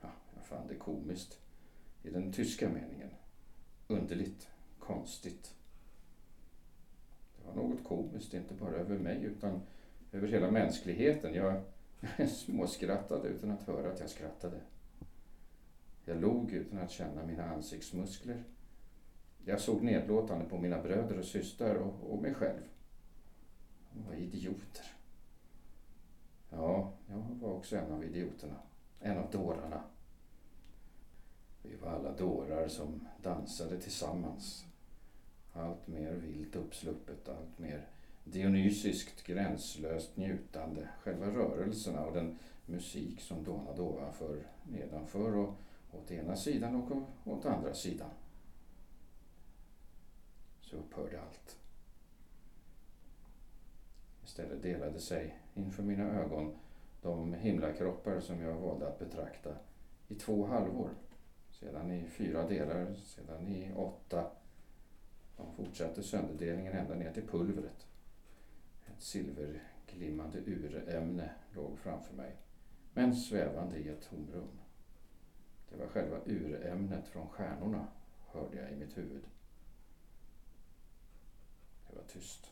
Ja, 0.00 0.08
jag 0.34 0.44
fann 0.44 0.66
det 0.68 0.74
komiskt. 0.74 1.38
I 2.02 2.10
den 2.10 2.32
tyska 2.32 2.68
meningen. 2.68 3.10
Underligt. 3.88 4.48
Konstigt. 4.78 5.54
Det 7.36 7.46
var 7.46 7.54
något 7.54 7.84
komiskt, 7.84 8.34
inte 8.34 8.54
bara 8.54 8.74
över 8.74 8.98
mig 8.98 9.24
utan 9.24 9.60
över 10.12 10.28
hela 10.28 10.50
mänskligheten. 10.50 11.34
Jag, 11.34 11.62
jag 12.18 12.28
småskrattade 12.28 13.28
utan 13.28 13.50
att 13.50 13.62
höra 13.62 13.92
att 13.92 14.00
jag 14.00 14.10
skrattade. 14.10 14.60
Jag 16.04 16.20
log 16.20 16.52
utan 16.52 16.78
att 16.78 16.90
känna 16.90 17.26
mina 17.26 17.44
ansiktsmuskler. 17.44 18.44
Jag 19.44 19.60
såg 19.60 19.82
nedlåtande 19.82 20.44
på 20.44 20.58
mina 20.58 20.82
bröder 20.82 21.18
och 21.18 21.24
systrar 21.24 21.74
och, 21.74 22.12
och 22.12 22.22
mig 22.22 22.34
själv. 22.34 22.62
De 23.92 24.06
var 24.06 24.14
idioter. 24.14 24.86
Ja, 26.50 26.92
jag 27.08 27.36
var 27.40 27.52
också 27.52 27.76
en 27.76 27.92
av 27.92 28.04
idioterna. 28.04 28.56
En 29.00 29.18
av 29.18 29.30
dårarna. 29.30 29.82
Vi 31.62 31.76
var 31.76 31.88
alla 31.88 32.12
dårar 32.12 32.68
som 32.68 33.08
dansade 33.22 33.80
tillsammans. 33.80 34.64
Allt 35.52 35.86
mer 35.86 36.12
vilt 36.12 36.56
uppsluppet, 36.56 37.28
allt 37.28 37.58
mer 37.58 37.86
dionysiskt 38.24 39.26
gränslöst 39.26 40.16
njutande. 40.16 40.88
Själva 41.00 41.26
rörelserna 41.26 42.04
och 42.04 42.14
den 42.14 42.38
musik 42.66 43.20
som 43.20 43.44
dånade 43.44 43.82
ovanför, 43.82 44.46
nedanför 44.62 45.36
och 45.36 45.54
åt 45.92 46.10
ena 46.10 46.36
sidan 46.36 46.74
och 46.74 46.96
åt 47.24 47.46
andra 47.46 47.74
sidan. 47.74 48.10
Så 50.70 50.76
upphörde 50.76 51.20
allt. 51.20 51.56
Istället 54.24 54.62
delade 54.62 55.00
sig 55.00 55.40
inför 55.54 55.82
mina 55.82 56.04
ögon 56.04 56.56
de 57.02 57.34
himlakroppar 57.34 58.20
som 58.20 58.40
jag 58.40 58.54
valde 58.54 58.88
att 58.88 58.98
betrakta 58.98 59.56
i 60.08 60.14
två 60.14 60.46
halvor. 60.46 60.90
Sedan 61.50 61.90
i 61.90 62.08
fyra 62.08 62.48
delar, 62.48 62.94
sedan 62.94 63.48
i 63.48 63.72
åtta. 63.76 64.30
De 65.36 65.52
fortsatte 65.56 66.02
sönderdelningen 66.02 66.72
ända 66.72 66.94
ner 66.94 67.12
till 67.12 67.28
pulvret. 67.28 67.86
Ett 68.86 69.02
silverglimmande 69.02 70.38
urämne 70.38 71.30
låg 71.54 71.78
framför 71.78 72.14
mig, 72.14 72.36
men 72.94 73.16
svävande 73.16 73.76
i 73.78 73.88
ett 73.88 74.08
tomrum. 74.10 74.58
Det 75.68 75.76
var 75.76 75.86
själva 75.86 76.16
urämnet 76.24 77.08
från 77.08 77.28
stjärnorna, 77.28 77.86
hörde 78.26 78.56
jag 78.56 78.72
i 78.72 78.76
mitt 78.76 78.98
huvud. 78.98 79.22
Det 81.90 81.96
var 81.96 82.04
tyst. 82.04 82.50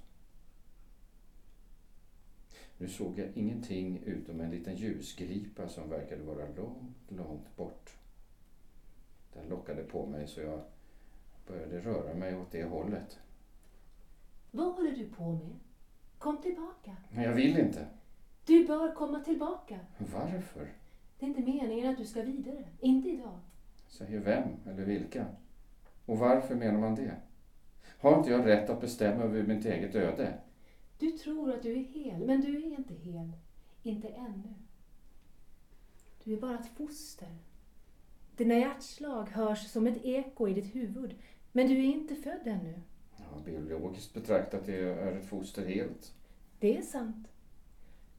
Nu 2.78 2.88
såg 2.88 3.18
jag 3.18 3.28
ingenting 3.34 4.02
utom 4.04 4.40
en 4.40 4.50
liten 4.50 4.76
ljusglipa 4.76 5.68
som 5.68 5.90
verkade 5.90 6.22
vara 6.22 6.48
långt, 6.56 6.96
långt 7.08 7.56
bort. 7.56 7.90
Den 9.32 9.48
lockade 9.48 9.82
på 9.82 10.06
mig 10.06 10.28
så 10.28 10.40
jag 10.40 10.60
började 11.46 11.80
röra 11.80 12.14
mig 12.14 12.36
åt 12.36 12.50
det 12.50 12.64
hållet. 12.64 13.18
Vad 14.50 14.74
håller 14.74 14.96
du 14.96 15.08
på 15.08 15.32
med? 15.32 15.56
Kom 16.18 16.42
tillbaka. 16.42 16.96
Men 17.10 17.24
jag 17.24 17.34
vill 17.34 17.58
inte. 17.58 17.86
Du 18.46 18.66
bör 18.66 18.94
komma 18.94 19.20
tillbaka. 19.20 19.78
Varför? 19.98 20.72
Det 21.18 21.26
är 21.26 21.28
inte 21.28 21.42
meningen 21.42 21.90
att 21.90 21.98
du 21.98 22.04
ska 22.04 22.22
vidare. 22.22 22.68
Inte 22.80 23.08
idag. 23.08 23.38
Säger 23.88 24.20
vem 24.20 24.48
eller 24.66 24.84
vilka? 24.84 25.26
Och 26.06 26.18
varför 26.18 26.54
menar 26.54 26.80
man 26.80 26.94
det? 26.94 27.16
Har 28.00 28.18
inte 28.18 28.30
jag 28.30 28.46
rätt 28.46 28.70
att 28.70 28.80
bestämma 28.80 29.22
över 29.22 29.42
mitt 29.42 29.64
eget 29.64 29.94
öde? 29.94 30.38
Du 30.98 31.10
tror 31.10 31.52
att 31.54 31.62
du 31.62 31.72
är 31.72 31.84
hel, 31.84 32.26
men 32.26 32.40
du 32.40 32.56
är 32.56 32.78
inte 32.78 32.94
hel. 32.94 33.32
Inte 33.82 34.08
ännu. 34.08 34.54
Du 36.24 36.32
är 36.32 36.40
bara 36.40 36.58
ett 36.58 36.76
foster. 36.76 37.28
Dina 38.36 38.54
hjärtslag 38.54 39.28
hörs 39.28 39.70
som 39.70 39.86
ett 39.86 40.04
eko 40.04 40.48
i 40.48 40.54
ditt 40.54 40.74
huvud, 40.74 41.14
men 41.52 41.68
du 41.68 41.78
är 41.78 41.84
inte 41.84 42.14
född 42.14 42.40
ännu. 42.44 42.80
Ja, 43.16 43.40
biologiskt 43.44 44.14
betraktat 44.14 44.68
är 44.68 45.12
ett 45.12 45.28
foster 45.28 45.66
helt. 45.66 46.14
Det 46.58 46.76
är 46.76 46.82
sant. 46.82 47.28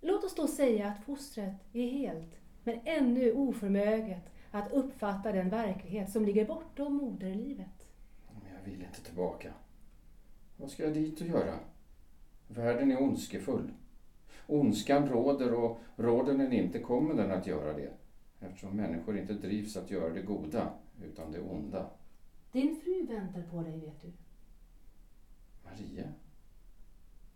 Låt 0.01 0.23
oss 0.23 0.35
då 0.35 0.47
säga 0.47 0.87
att 0.87 1.03
fostret 1.05 1.55
är 1.73 1.87
helt, 1.87 2.35
men 2.63 2.79
ännu 2.85 3.33
oförmöget 3.33 4.31
att 4.51 4.71
uppfatta 4.71 5.31
den 5.31 5.49
verklighet 5.49 6.11
som 6.11 6.25
ligger 6.25 6.45
bortom 6.45 6.93
moderlivet. 6.93 7.91
Men 8.33 8.53
jag 8.53 8.71
vill 8.71 8.81
inte 8.83 9.01
tillbaka. 9.01 9.53
Vad 10.69 10.73
ska 10.73 10.83
jag 10.83 10.93
dit 10.93 11.21
och 11.21 11.27
göra? 11.27 11.59
Världen 12.47 12.91
är 12.91 13.01
ondskefull. 13.01 13.71
Ondskan 14.47 15.09
råder 15.09 15.53
och 15.53 15.79
råder 15.95 16.37
den 16.37 16.53
inte 16.53 16.79
kommer 16.79 17.13
den 17.13 17.31
att 17.31 17.47
göra 17.47 17.73
det. 17.73 17.93
Eftersom 18.39 18.75
människor 18.75 19.17
inte 19.17 19.33
drivs 19.33 19.77
att 19.77 19.91
göra 19.91 20.13
det 20.13 20.21
goda, 20.21 20.73
utan 21.03 21.31
det 21.31 21.39
onda. 21.39 21.89
Din 22.51 22.75
fru 22.75 23.05
väntar 23.05 23.41
på 23.41 23.61
dig, 23.61 23.79
vet 23.79 24.01
du. 24.01 24.11
Maria? 25.63 26.13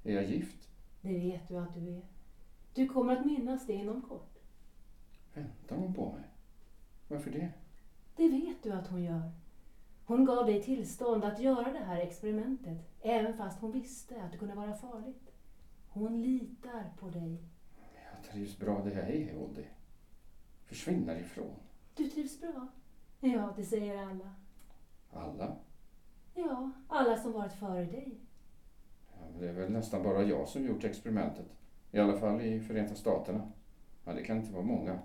Är 0.04 0.14
jag 0.14 0.30
gift? 0.30 0.70
Det 1.02 1.20
vet 1.20 1.48
du 1.48 1.58
att 1.58 1.74
du 1.74 1.90
är. 1.90 2.02
Du 2.74 2.88
kommer 2.88 3.18
att 3.18 3.26
minnas 3.26 3.68
det 3.68 3.74
inom 3.74 4.02
kort. 4.02 4.38
Väntar 5.34 5.76
hon 5.76 5.94
på 5.94 6.12
mig? 6.12 6.24
Varför 7.08 7.32
det? 7.32 7.50
Det 8.16 8.30
vet 8.30 8.64
du 8.64 8.72
att 8.72 8.88
hon 8.88 9.04
gör. 9.04 9.32
Hon 10.06 10.26
gav 10.26 10.46
dig 10.46 10.64
tillstånd 10.64 11.24
att 11.24 11.40
göra 11.40 11.74
det 11.74 11.86
här 11.86 12.00
experimentet, 12.00 12.78
även 13.02 13.38
fast 13.38 13.60
hon 13.60 13.72
visste 13.72 14.24
att 14.24 14.32
det 14.32 14.38
kunde 14.38 14.56
vara 14.56 14.74
farligt. 14.74 15.32
Hon 15.90 16.22
litar 16.22 16.94
på 17.00 17.10
dig. 17.10 17.44
Jag 18.14 18.32
trivs 18.32 18.58
bra 18.58 18.84
där 18.84 18.92
jag 18.92 19.10
är, 19.10 19.38
Oddie. 19.38 19.68
Försvinner 20.66 21.20
ifrån. 21.20 21.56
Du 21.96 22.10
trivs 22.10 22.42
bra? 22.42 22.68
Ja, 23.20 23.54
det 23.58 23.66
säger 23.66 23.98
alla. 23.98 24.36
Alla? 25.12 25.56
Ja, 26.34 26.72
alla 26.88 27.18
som 27.18 27.32
varit 27.32 27.54
före 27.54 27.86
dig. 27.86 28.20
Ja, 29.14 29.40
det 29.40 29.50
är 29.50 29.54
väl 29.54 29.72
nästan 29.72 30.04
bara 30.04 30.24
jag 30.24 30.48
som 30.48 30.66
gjort 30.66 30.84
experimentet. 30.84 31.46
I 31.92 32.00
alla 32.00 32.20
fall 32.20 32.42
i 32.42 32.60
Förenta 32.60 32.96
Staterna. 32.96 33.52
Ja, 34.06 34.14
det 34.14 34.24
kan 34.24 34.38
inte 34.38 34.54
vara 34.54 34.64
många. 34.64 35.00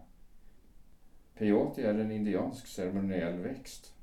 Peyote 1.35 1.83
är 1.83 1.95
en 1.95 2.13
indiansk 2.13 2.67
ceremoniell 2.67 3.39
växt. 3.39 3.95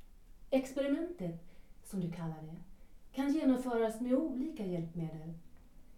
Experimentet, 0.50 1.40
som 1.84 2.00
du 2.00 2.10
kallar 2.12 2.42
det, 2.42 2.56
kan 3.12 3.32
genomföras 3.32 4.00
med 4.00 4.14
olika 4.14 4.66
hjälpmedel. 4.66 5.32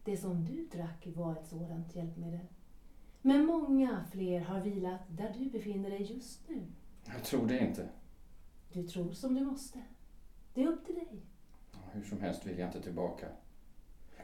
Det 0.05 0.17
som 0.17 0.45
du 0.45 0.67
drack 0.79 1.07
var 1.07 1.33
ett 1.33 1.47
sådant 1.47 1.97
hjälpmedel. 1.97 2.47
Men 3.23 3.47
många 3.47 4.05
fler 4.13 4.41
har 4.41 4.61
vilat 4.61 5.01
där 5.09 5.35
du 5.39 5.45
befinner 5.51 5.91
dig 5.91 6.03
just 6.03 6.49
nu. 6.49 6.63
Jag 7.07 7.23
tror 7.25 7.47
det 7.47 7.59
inte. 7.59 7.89
Du 8.73 8.83
tror 8.89 9.13
som 9.13 9.35
du 9.35 9.45
måste. 9.45 9.79
Det 10.55 10.63
är 10.63 10.69
upp 10.69 10.87
till 10.87 10.95
dig. 10.95 11.23
Ja, 11.73 11.79
Hur 11.93 12.03
som 12.03 12.21
helst 12.21 12.47
vill 12.47 12.59
jag 12.59 12.69
inte 12.69 12.83
tillbaka. 12.83 13.27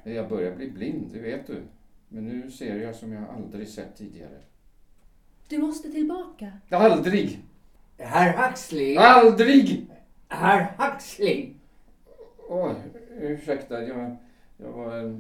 Jag 0.05 0.29
börjar 0.29 0.57
bli 0.57 0.71
blind, 0.71 1.11
det 1.13 1.19
vet 1.21 1.47
du. 1.47 1.63
Men 2.09 2.25
nu 2.25 2.51
ser 2.51 2.77
jag 2.77 2.95
som 2.97 3.13
jag 3.13 3.25
aldrig 3.29 3.69
sett 3.69 3.97
tidigare. 3.97 4.41
Du 5.49 5.59
måste 5.59 5.91
tillbaka. 5.91 6.53
Aldrig! 6.71 7.43
Herr 7.99 8.49
Huxley! 8.49 8.97
Aldrig! 8.97 9.94
Herr 10.35 10.75
Huxley! 10.79 11.55
Oj, 12.49 12.75
ursäkta, 13.21 13.83
jag, 13.83 14.17
jag 14.57 14.73
var 14.73 15.05
eh, 15.05 15.17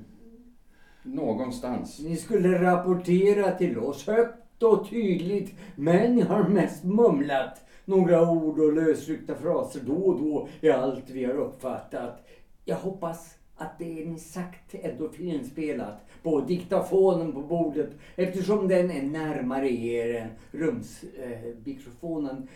någonstans. 1.02 2.00
Ni 2.00 2.16
skulle 2.16 2.62
rapportera 2.62 3.52
till 3.52 3.78
oss 3.78 4.06
högt 4.06 4.62
och 4.62 4.90
tydligt, 4.90 5.54
men 5.76 6.14
ni 6.14 6.22
har 6.22 6.48
mest 6.48 6.84
mumlat 6.84 7.60
några 7.84 8.30
ord 8.30 8.58
och 8.58 8.72
lösryckta 8.72 9.34
fraser 9.34 9.80
då 9.86 9.94
och 9.94 10.20
då 10.20 10.48
är 10.60 10.70
allt 10.70 11.10
vi 11.10 11.24
har 11.24 11.34
uppfattat. 11.34 12.26
Jag 12.64 12.76
hoppas 12.76 13.34
att 13.56 13.78
det 13.78 14.04
ni 14.04 14.18
sagt 14.18 14.74
ändå 14.74 15.08
finns 15.08 15.42
inspelat 15.42 16.06
på 16.22 16.40
diktafonen 16.40 17.32
på 17.32 17.40
bordet 17.40 17.90
eftersom 18.16 18.68
den 18.68 18.90
är 18.90 19.02
närmare 19.02 19.68
er 19.70 20.14
än 20.14 20.28
rumsmikrofonen. 20.50 22.48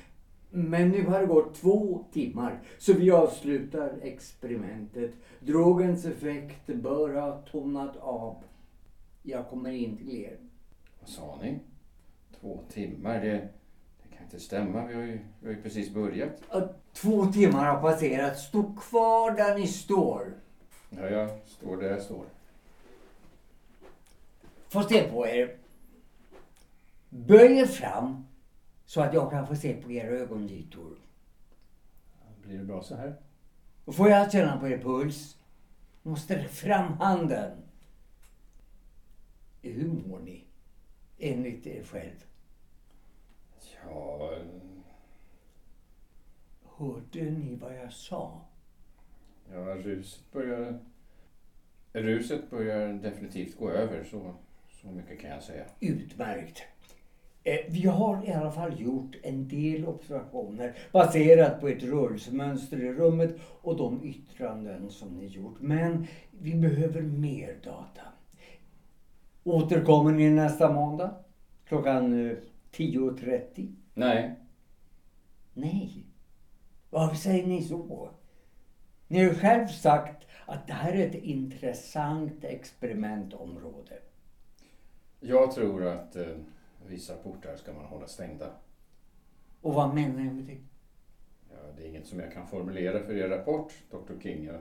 Men 0.50 0.88
nu 0.88 1.06
har 1.06 1.20
det 1.20 1.26
gått 1.26 1.54
två 1.54 2.04
timmar 2.12 2.60
så 2.78 2.92
vi 2.92 3.10
avslutar 3.10 3.98
experimentet. 4.02 5.10
Drogens 5.40 6.04
effekt 6.04 6.66
bör 6.66 7.14
ha 7.14 7.42
tonat 7.42 7.96
av. 7.96 8.42
Jag 9.22 9.48
kommer 9.48 9.70
in 9.70 9.96
till 9.96 10.24
er. 10.24 10.36
Vad 11.00 11.08
sa 11.08 11.38
ni? 11.42 11.58
Två 12.40 12.60
timmar? 12.68 13.20
Det, 13.20 13.48
det 14.02 14.16
kan 14.16 14.24
inte 14.24 14.40
stämma. 14.40 14.86
Vi 14.86 14.94
har, 14.94 15.02
ju, 15.02 15.18
vi 15.40 15.46
har 15.46 15.54
ju 15.54 15.62
precis 15.62 15.94
börjat. 15.94 16.42
Två 16.92 17.26
timmar 17.26 17.74
har 17.74 17.82
passerat. 17.82 18.38
Stå 18.38 18.72
kvar 18.72 19.30
där 19.30 19.58
ni 19.58 19.66
står. 19.66 20.34
Ja, 20.90 21.08
jag 21.08 21.30
står 21.46 21.76
där 21.76 21.90
jag 21.90 22.02
står. 22.02 22.24
Få 24.68 24.82
se 24.82 25.02
på 25.02 25.26
er. 25.26 25.56
Böj 27.08 27.58
er 27.58 27.66
fram 27.66 28.27
så 28.88 29.00
att 29.00 29.14
jag 29.14 29.30
kan 29.30 29.46
få 29.46 29.56
se 29.56 29.74
på 29.74 29.92
era 29.92 30.08
ögonvitor. 30.08 30.98
Blir 32.42 32.58
det 32.58 32.64
bra 32.64 32.82
så 32.82 32.96
här? 32.96 33.16
Och 33.84 33.94
får 33.94 34.08
jag 34.08 34.32
känna 34.32 34.60
på 34.60 34.68
er 34.68 34.78
puls? 34.78 35.38
Måste 36.02 36.44
fram 36.44 36.92
handen. 36.92 37.58
Hur 39.62 39.88
mår 39.88 40.18
ni? 40.18 40.44
Enligt 41.18 41.66
er 41.66 41.84
själv. 41.84 42.24
Ja, 43.84 44.30
Hörde 46.76 47.30
ni 47.30 47.56
vad 47.56 47.76
jag 47.76 47.92
sa? 47.92 48.40
ja 49.52 49.58
ruset 49.58 50.32
börjar... 50.32 50.78
Ruset 51.92 52.50
börjar 52.50 52.92
definitivt 52.92 53.58
gå 53.58 53.70
över, 53.70 54.04
så, 54.04 54.34
så 54.68 54.86
mycket 54.86 55.20
kan 55.20 55.30
jag 55.30 55.42
säga. 55.42 55.64
Utmärkt. 55.80 56.62
Eh, 57.48 57.58
Vi 57.68 57.86
har 57.86 58.28
i 58.28 58.32
alla 58.32 58.52
fall 58.52 58.80
gjort 58.80 59.16
en 59.22 59.48
del 59.48 59.86
observationer 59.86 60.76
baserat 60.92 61.60
på 61.60 61.68
ett 61.68 61.82
rörelsemönster 61.82 62.80
i 62.80 62.92
rummet 62.92 63.36
och 63.62 63.76
de 63.76 64.04
yttranden 64.04 64.90
som 64.90 65.08
ni 65.16 65.26
gjort. 65.26 65.60
Men 65.60 66.06
vi 66.30 66.54
behöver 66.54 67.02
mer 67.02 67.56
data. 67.64 68.00
Återkommer 69.44 70.12
ni 70.12 70.30
nästa 70.30 70.72
måndag 70.72 71.14
klockan 71.64 72.26
eh, 72.30 72.36
10.30? 72.72 73.74
Nej, 73.94 74.34
Nej. 75.54 76.04
Varför 76.90 77.16
säger 77.16 77.46
ni 77.46 77.62
så? 77.62 78.10
Ni 79.08 79.18
har 79.18 79.24
ju 79.24 79.34
själv 79.34 79.66
sagt 79.66 80.26
att 80.46 80.66
det 80.66 80.72
här 80.72 80.92
är 80.92 81.06
ett 81.06 81.14
intressant 81.14 82.44
experimentområde. 82.44 83.98
jag 85.20 85.52
tror 85.52 85.86
att 85.86 86.16
eh, 86.16 86.26
vissa 86.88 87.16
portar 87.16 87.56
ska 87.56 87.72
man 87.72 87.84
hålla 87.84 88.06
stängda. 88.06 88.50
Och 89.60 89.74
vad 89.74 89.94
menar 89.94 90.22
ni 90.22 90.30
med 90.30 90.44
det? 90.44 90.58
Ja, 91.50 91.56
det 91.76 91.82
är 91.82 91.88
inget 91.88 92.06
som 92.06 92.20
jag 92.20 92.32
kan 92.32 92.46
formulera 92.46 93.02
för 93.02 93.16
er 93.16 93.28
rapport, 93.28 93.72
Dr. 93.90 94.20
King. 94.22 94.44
Jag, 94.44 94.60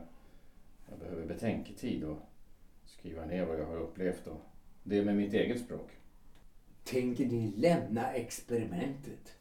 jag 0.89 0.99
behöver 0.99 1.25
betänketid 1.25 2.03
och 2.03 2.17
skriva 2.86 3.25
ner 3.25 3.45
vad 3.45 3.59
jag 3.59 3.65
har 3.65 3.78
upplevt 3.78 4.28
och 4.28 4.41
det 4.84 5.05
med 5.05 5.15
mitt 5.15 5.34
eget 5.34 5.59
språk. 5.59 5.91
Tänker 6.84 7.25
ni 7.25 7.53
lämna 7.55 8.13
experimentet? 8.13 9.38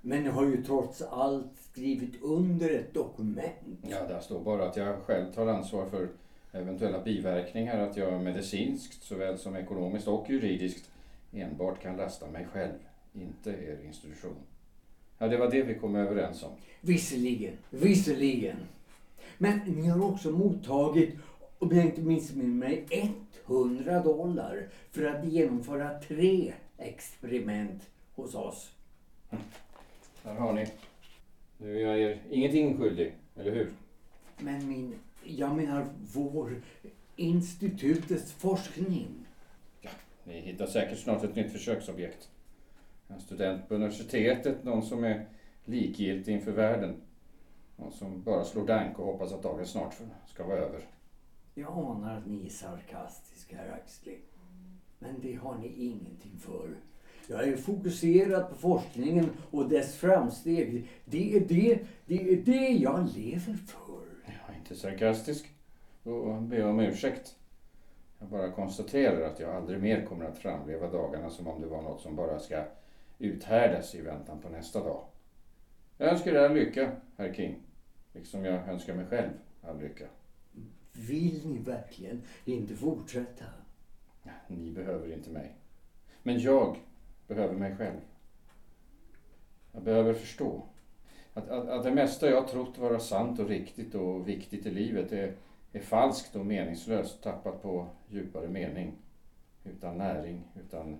Men 0.00 0.22
ni 0.22 0.28
har 0.28 0.46
ju 0.46 0.62
trots 0.62 1.02
allt 1.02 1.58
skrivit 1.70 2.22
under 2.22 2.70
ett 2.70 2.94
dokument. 2.94 3.80
Ja, 3.82 4.06
där 4.08 4.20
står 4.20 4.40
bara 4.40 4.68
att 4.68 4.76
jag 4.76 5.02
själv 5.02 5.32
tar 5.32 5.46
ansvar 5.46 5.86
för 5.86 6.08
eventuella 6.52 7.02
biverkningar, 7.02 7.78
att 7.78 7.96
jag 7.96 8.22
medicinskt 8.22 9.02
såväl 9.02 9.38
som 9.38 9.56
ekonomiskt 9.56 10.08
och 10.08 10.30
juridiskt 10.30 10.90
enbart 11.32 11.82
kan 11.82 11.96
lasta 11.96 12.30
mig 12.30 12.46
själv, 12.52 12.78
inte 13.12 13.50
er 13.50 13.78
institution. 13.84 14.36
Ja, 15.18 15.28
det 15.28 15.36
var 15.36 15.50
det 15.50 15.62
vi 15.62 15.74
kom 15.74 15.96
överens 15.96 16.42
om. 16.42 16.50
Visserligen, 16.80 17.56
visserligen. 17.70 18.56
Men 19.38 19.58
ni 19.58 19.88
har 19.88 20.04
också 20.04 20.30
mottagit 20.30 21.14
om 21.58 21.76
jag 21.76 21.86
inte 21.86 22.00
missminner 22.00 22.54
mig, 22.54 22.86
100 23.46 24.02
dollar 24.02 24.68
för 24.90 25.04
att 25.04 25.24
genomföra 25.24 26.00
tre 26.00 26.52
experiment 26.78 27.82
hos 28.14 28.34
oss. 28.34 28.72
Här 30.24 30.34
har 30.34 30.52
ni. 30.52 30.66
Nu 31.58 31.76
är 31.76 31.80
jag 31.80 32.00
er 32.00 32.22
ingenting 32.30 32.78
skyldig, 32.78 33.14
eller 33.36 33.52
hur? 33.52 33.72
Men 34.38 34.68
min, 34.68 34.94
jag 35.24 35.56
menar 35.56 35.86
vår 36.12 36.62
institutets 37.16 38.32
forskning. 38.32 39.25
Ni 40.26 40.40
hittar 40.40 40.66
säkert 40.66 40.98
snart 40.98 41.24
ett 41.24 41.36
nytt 41.36 41.52
försöksobjekt. 41.52 42.28
En 43.08 43.20
student 43.20 43.68
på 43.68 43.74
universitetet, 43.74 44.64
någon 44.64 44.82
som 44.82 45.04
är 45.04 45.26
likgiltig 45.64 46.32
inför 46.32 46.52
världen. 46.52 46.96
Någon 47.76 47.92
som 47.92 48.22
bara 48.22 48.44
slår 48.44 48.66
dank 48.66 48.98
och 48.98 49.06
hoppas 49.06 49.32
att 49.32 49.42
dagen 49.42 49.66
snart 49.66 49.94
ska 50.26 50.46
vara 50.46 50.58
över. 50.58 50.80
Jag 51.54 51.78
anar 51.78 52.16
att 52.16 52.26
ni 52.26 52.46
är 52.46 52.50
sarkastiska, 52.50 53.56
herr 53.56 53.72
Axling. 53.72 54.20
Men 54.98 55.20
det 55.20 55.34
har 55.34 55.58
ni 55.58 55.68
ingenting 55.76 56.38
för. 56.40 56.70
Jag 57.26 57.48
är 57.48 57.56
fokuserad 57.56 58.48
på 58.48 58.54
forskningen 58.54 59.30
och 59.50 59.68
dess 59.68 59.96
framsteg. 59.96 60.88
Det 61.04 61.36
är 61.36 61.40
det, 61.40 61.78
det 62.06 62.32
är 62.32 62.36
det 62.36 62.68
jag 62.68 63.08
lever 63.16 63.54
för. 63.66 64.02
Jag 64.24 64.54
är 64.54 64.58
inte 64.58 64.76
sarkastisk. 64.76 65.50
Då 66.02 66.40
ber 66.40 66.56
jag 66.56 66.70
om 66.70 66.80
ursäkt. 66.80 67.36
Jag 68.18 68.28
bara 68.28 68.50
konstaterar 68.50 69.20
att 69.20 69.40
jag 69.40 69.54
aldrig 69.54 69.82
mer 69.82 70.04
kommer 70.04 70.24
att 70.24 70.38
framleva 70.38 70.90
dagarna 70.90 71.30
som 71.30 71.48
om 71.48 71.60
det 71.60 71.66
var 71.66 71.82
något 71.82 72.00
som 72.00 72.16
bara 72.16 72.38
ska 72.38 72.64
uthärdas 73.18 73.94
i 73.94 74.00
väntan 74.00 74.40
på 74.40 74.48
nästa 74.48 74.84
dag. 74.84 75.04
Jag 75.96 76.08
önskar 76.08 76.34
er 76.34 76.48
lycka, 76.48 76.92
herr 77.16 77.34
King. 77.34 77.62
Liksom 78.12 78.44
jag 78.44 78.68
önskar 78.68 78.94
mig 78.94 79.06
själv 79.06 79.30
all 79.62 79.80
lycka. 79.80 80.06
Vill 80.92 81.46
ni 81.46 81.58
verkligen 81.58 82.22
inte 82.44 82.74
fortsätta? 82.74 83.44
Ni 84.46 84.70
behöver 84.70 85.12
inte 85.12 85.30
mig. 85.30 85.56
Men 86.22 86.40
jag 86.40 86.76
behöver 87.26 87.54
mig 87.54 87.76
själv. 87.76 88.00
Jag 89.72 89.82
behöver 89.82 90.14
förstå 90.14 90.62
att, 91.34 91.48
att, 91.48 91.68
att 91.68 91.84
det 91.84 91.90
mesta 91.90 92.30
jag 92.30 92.48
trott 92.48 92.78
vara 92.78 92.98
sant 93.00 93.38
och 93.38 93.48
riktigt 93.48 93.94
och 93.94 94.28
viktigt 94.28 94.66
i 94.66 94.70
livet 94.70 95.12
är, 95.12 95.34
är 95.76 95.80
falskt 95.80 96.36
och 96.36 96.46
meningslöst, 96.46 97.22
tappat 97.22 97.62
på 97.62 97.86
djupare 98.08 98.48
mening. 98.48 98.92
Utan 99.64 99.98
näring, 99.98 100.44
utan 100.60 100.98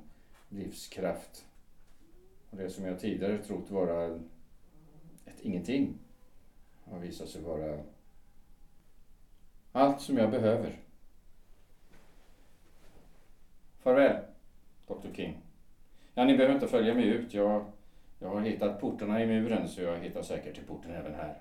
livskraft. 0.49 1.47
Och 2.51 2.57
det 2.57 2.71
som 2.71 2.85
jag 2.85 3.01
tidigare 3.01 3.39
trott 3.39 3.71
vara 3.71 4.21
ett 5.25 5.41
ingenting 5.41 5.99
har 6.85 6.99
visat 6.99 7.29
sig 7.29 7.43
vara 7.43 7.83
allt 9.73 10.01
som 10.01 10.17
jag 10.17 10.31
behöver. 10.31 10.79
Farväl, 13.79 14.25
Dr 14.87 15.13
King. 15.13 15.41
Ja, 16.15 16.25
ni 16.25 16.37
behöver 16.37 16.55
inte 16.55 16.69
följa 16.69 16.95
mig 16.95 17.09
ut. 17.09 17.35
Jag, 17.35 17.65
jag 18.19 18.29
har 18.29 18.41
hittat 18.41 18.81
portarna 18.81 19.23
i 19.23 19.27
muren 19.27 19.69
så 19.69 19.83
jag 19.83 19.99
hittar 19.99 20.23
säkert 20.23 20.55
till 20.55 20.67
porten 20.67 20.91
även 20.91 21.15
här. 21.15 21.41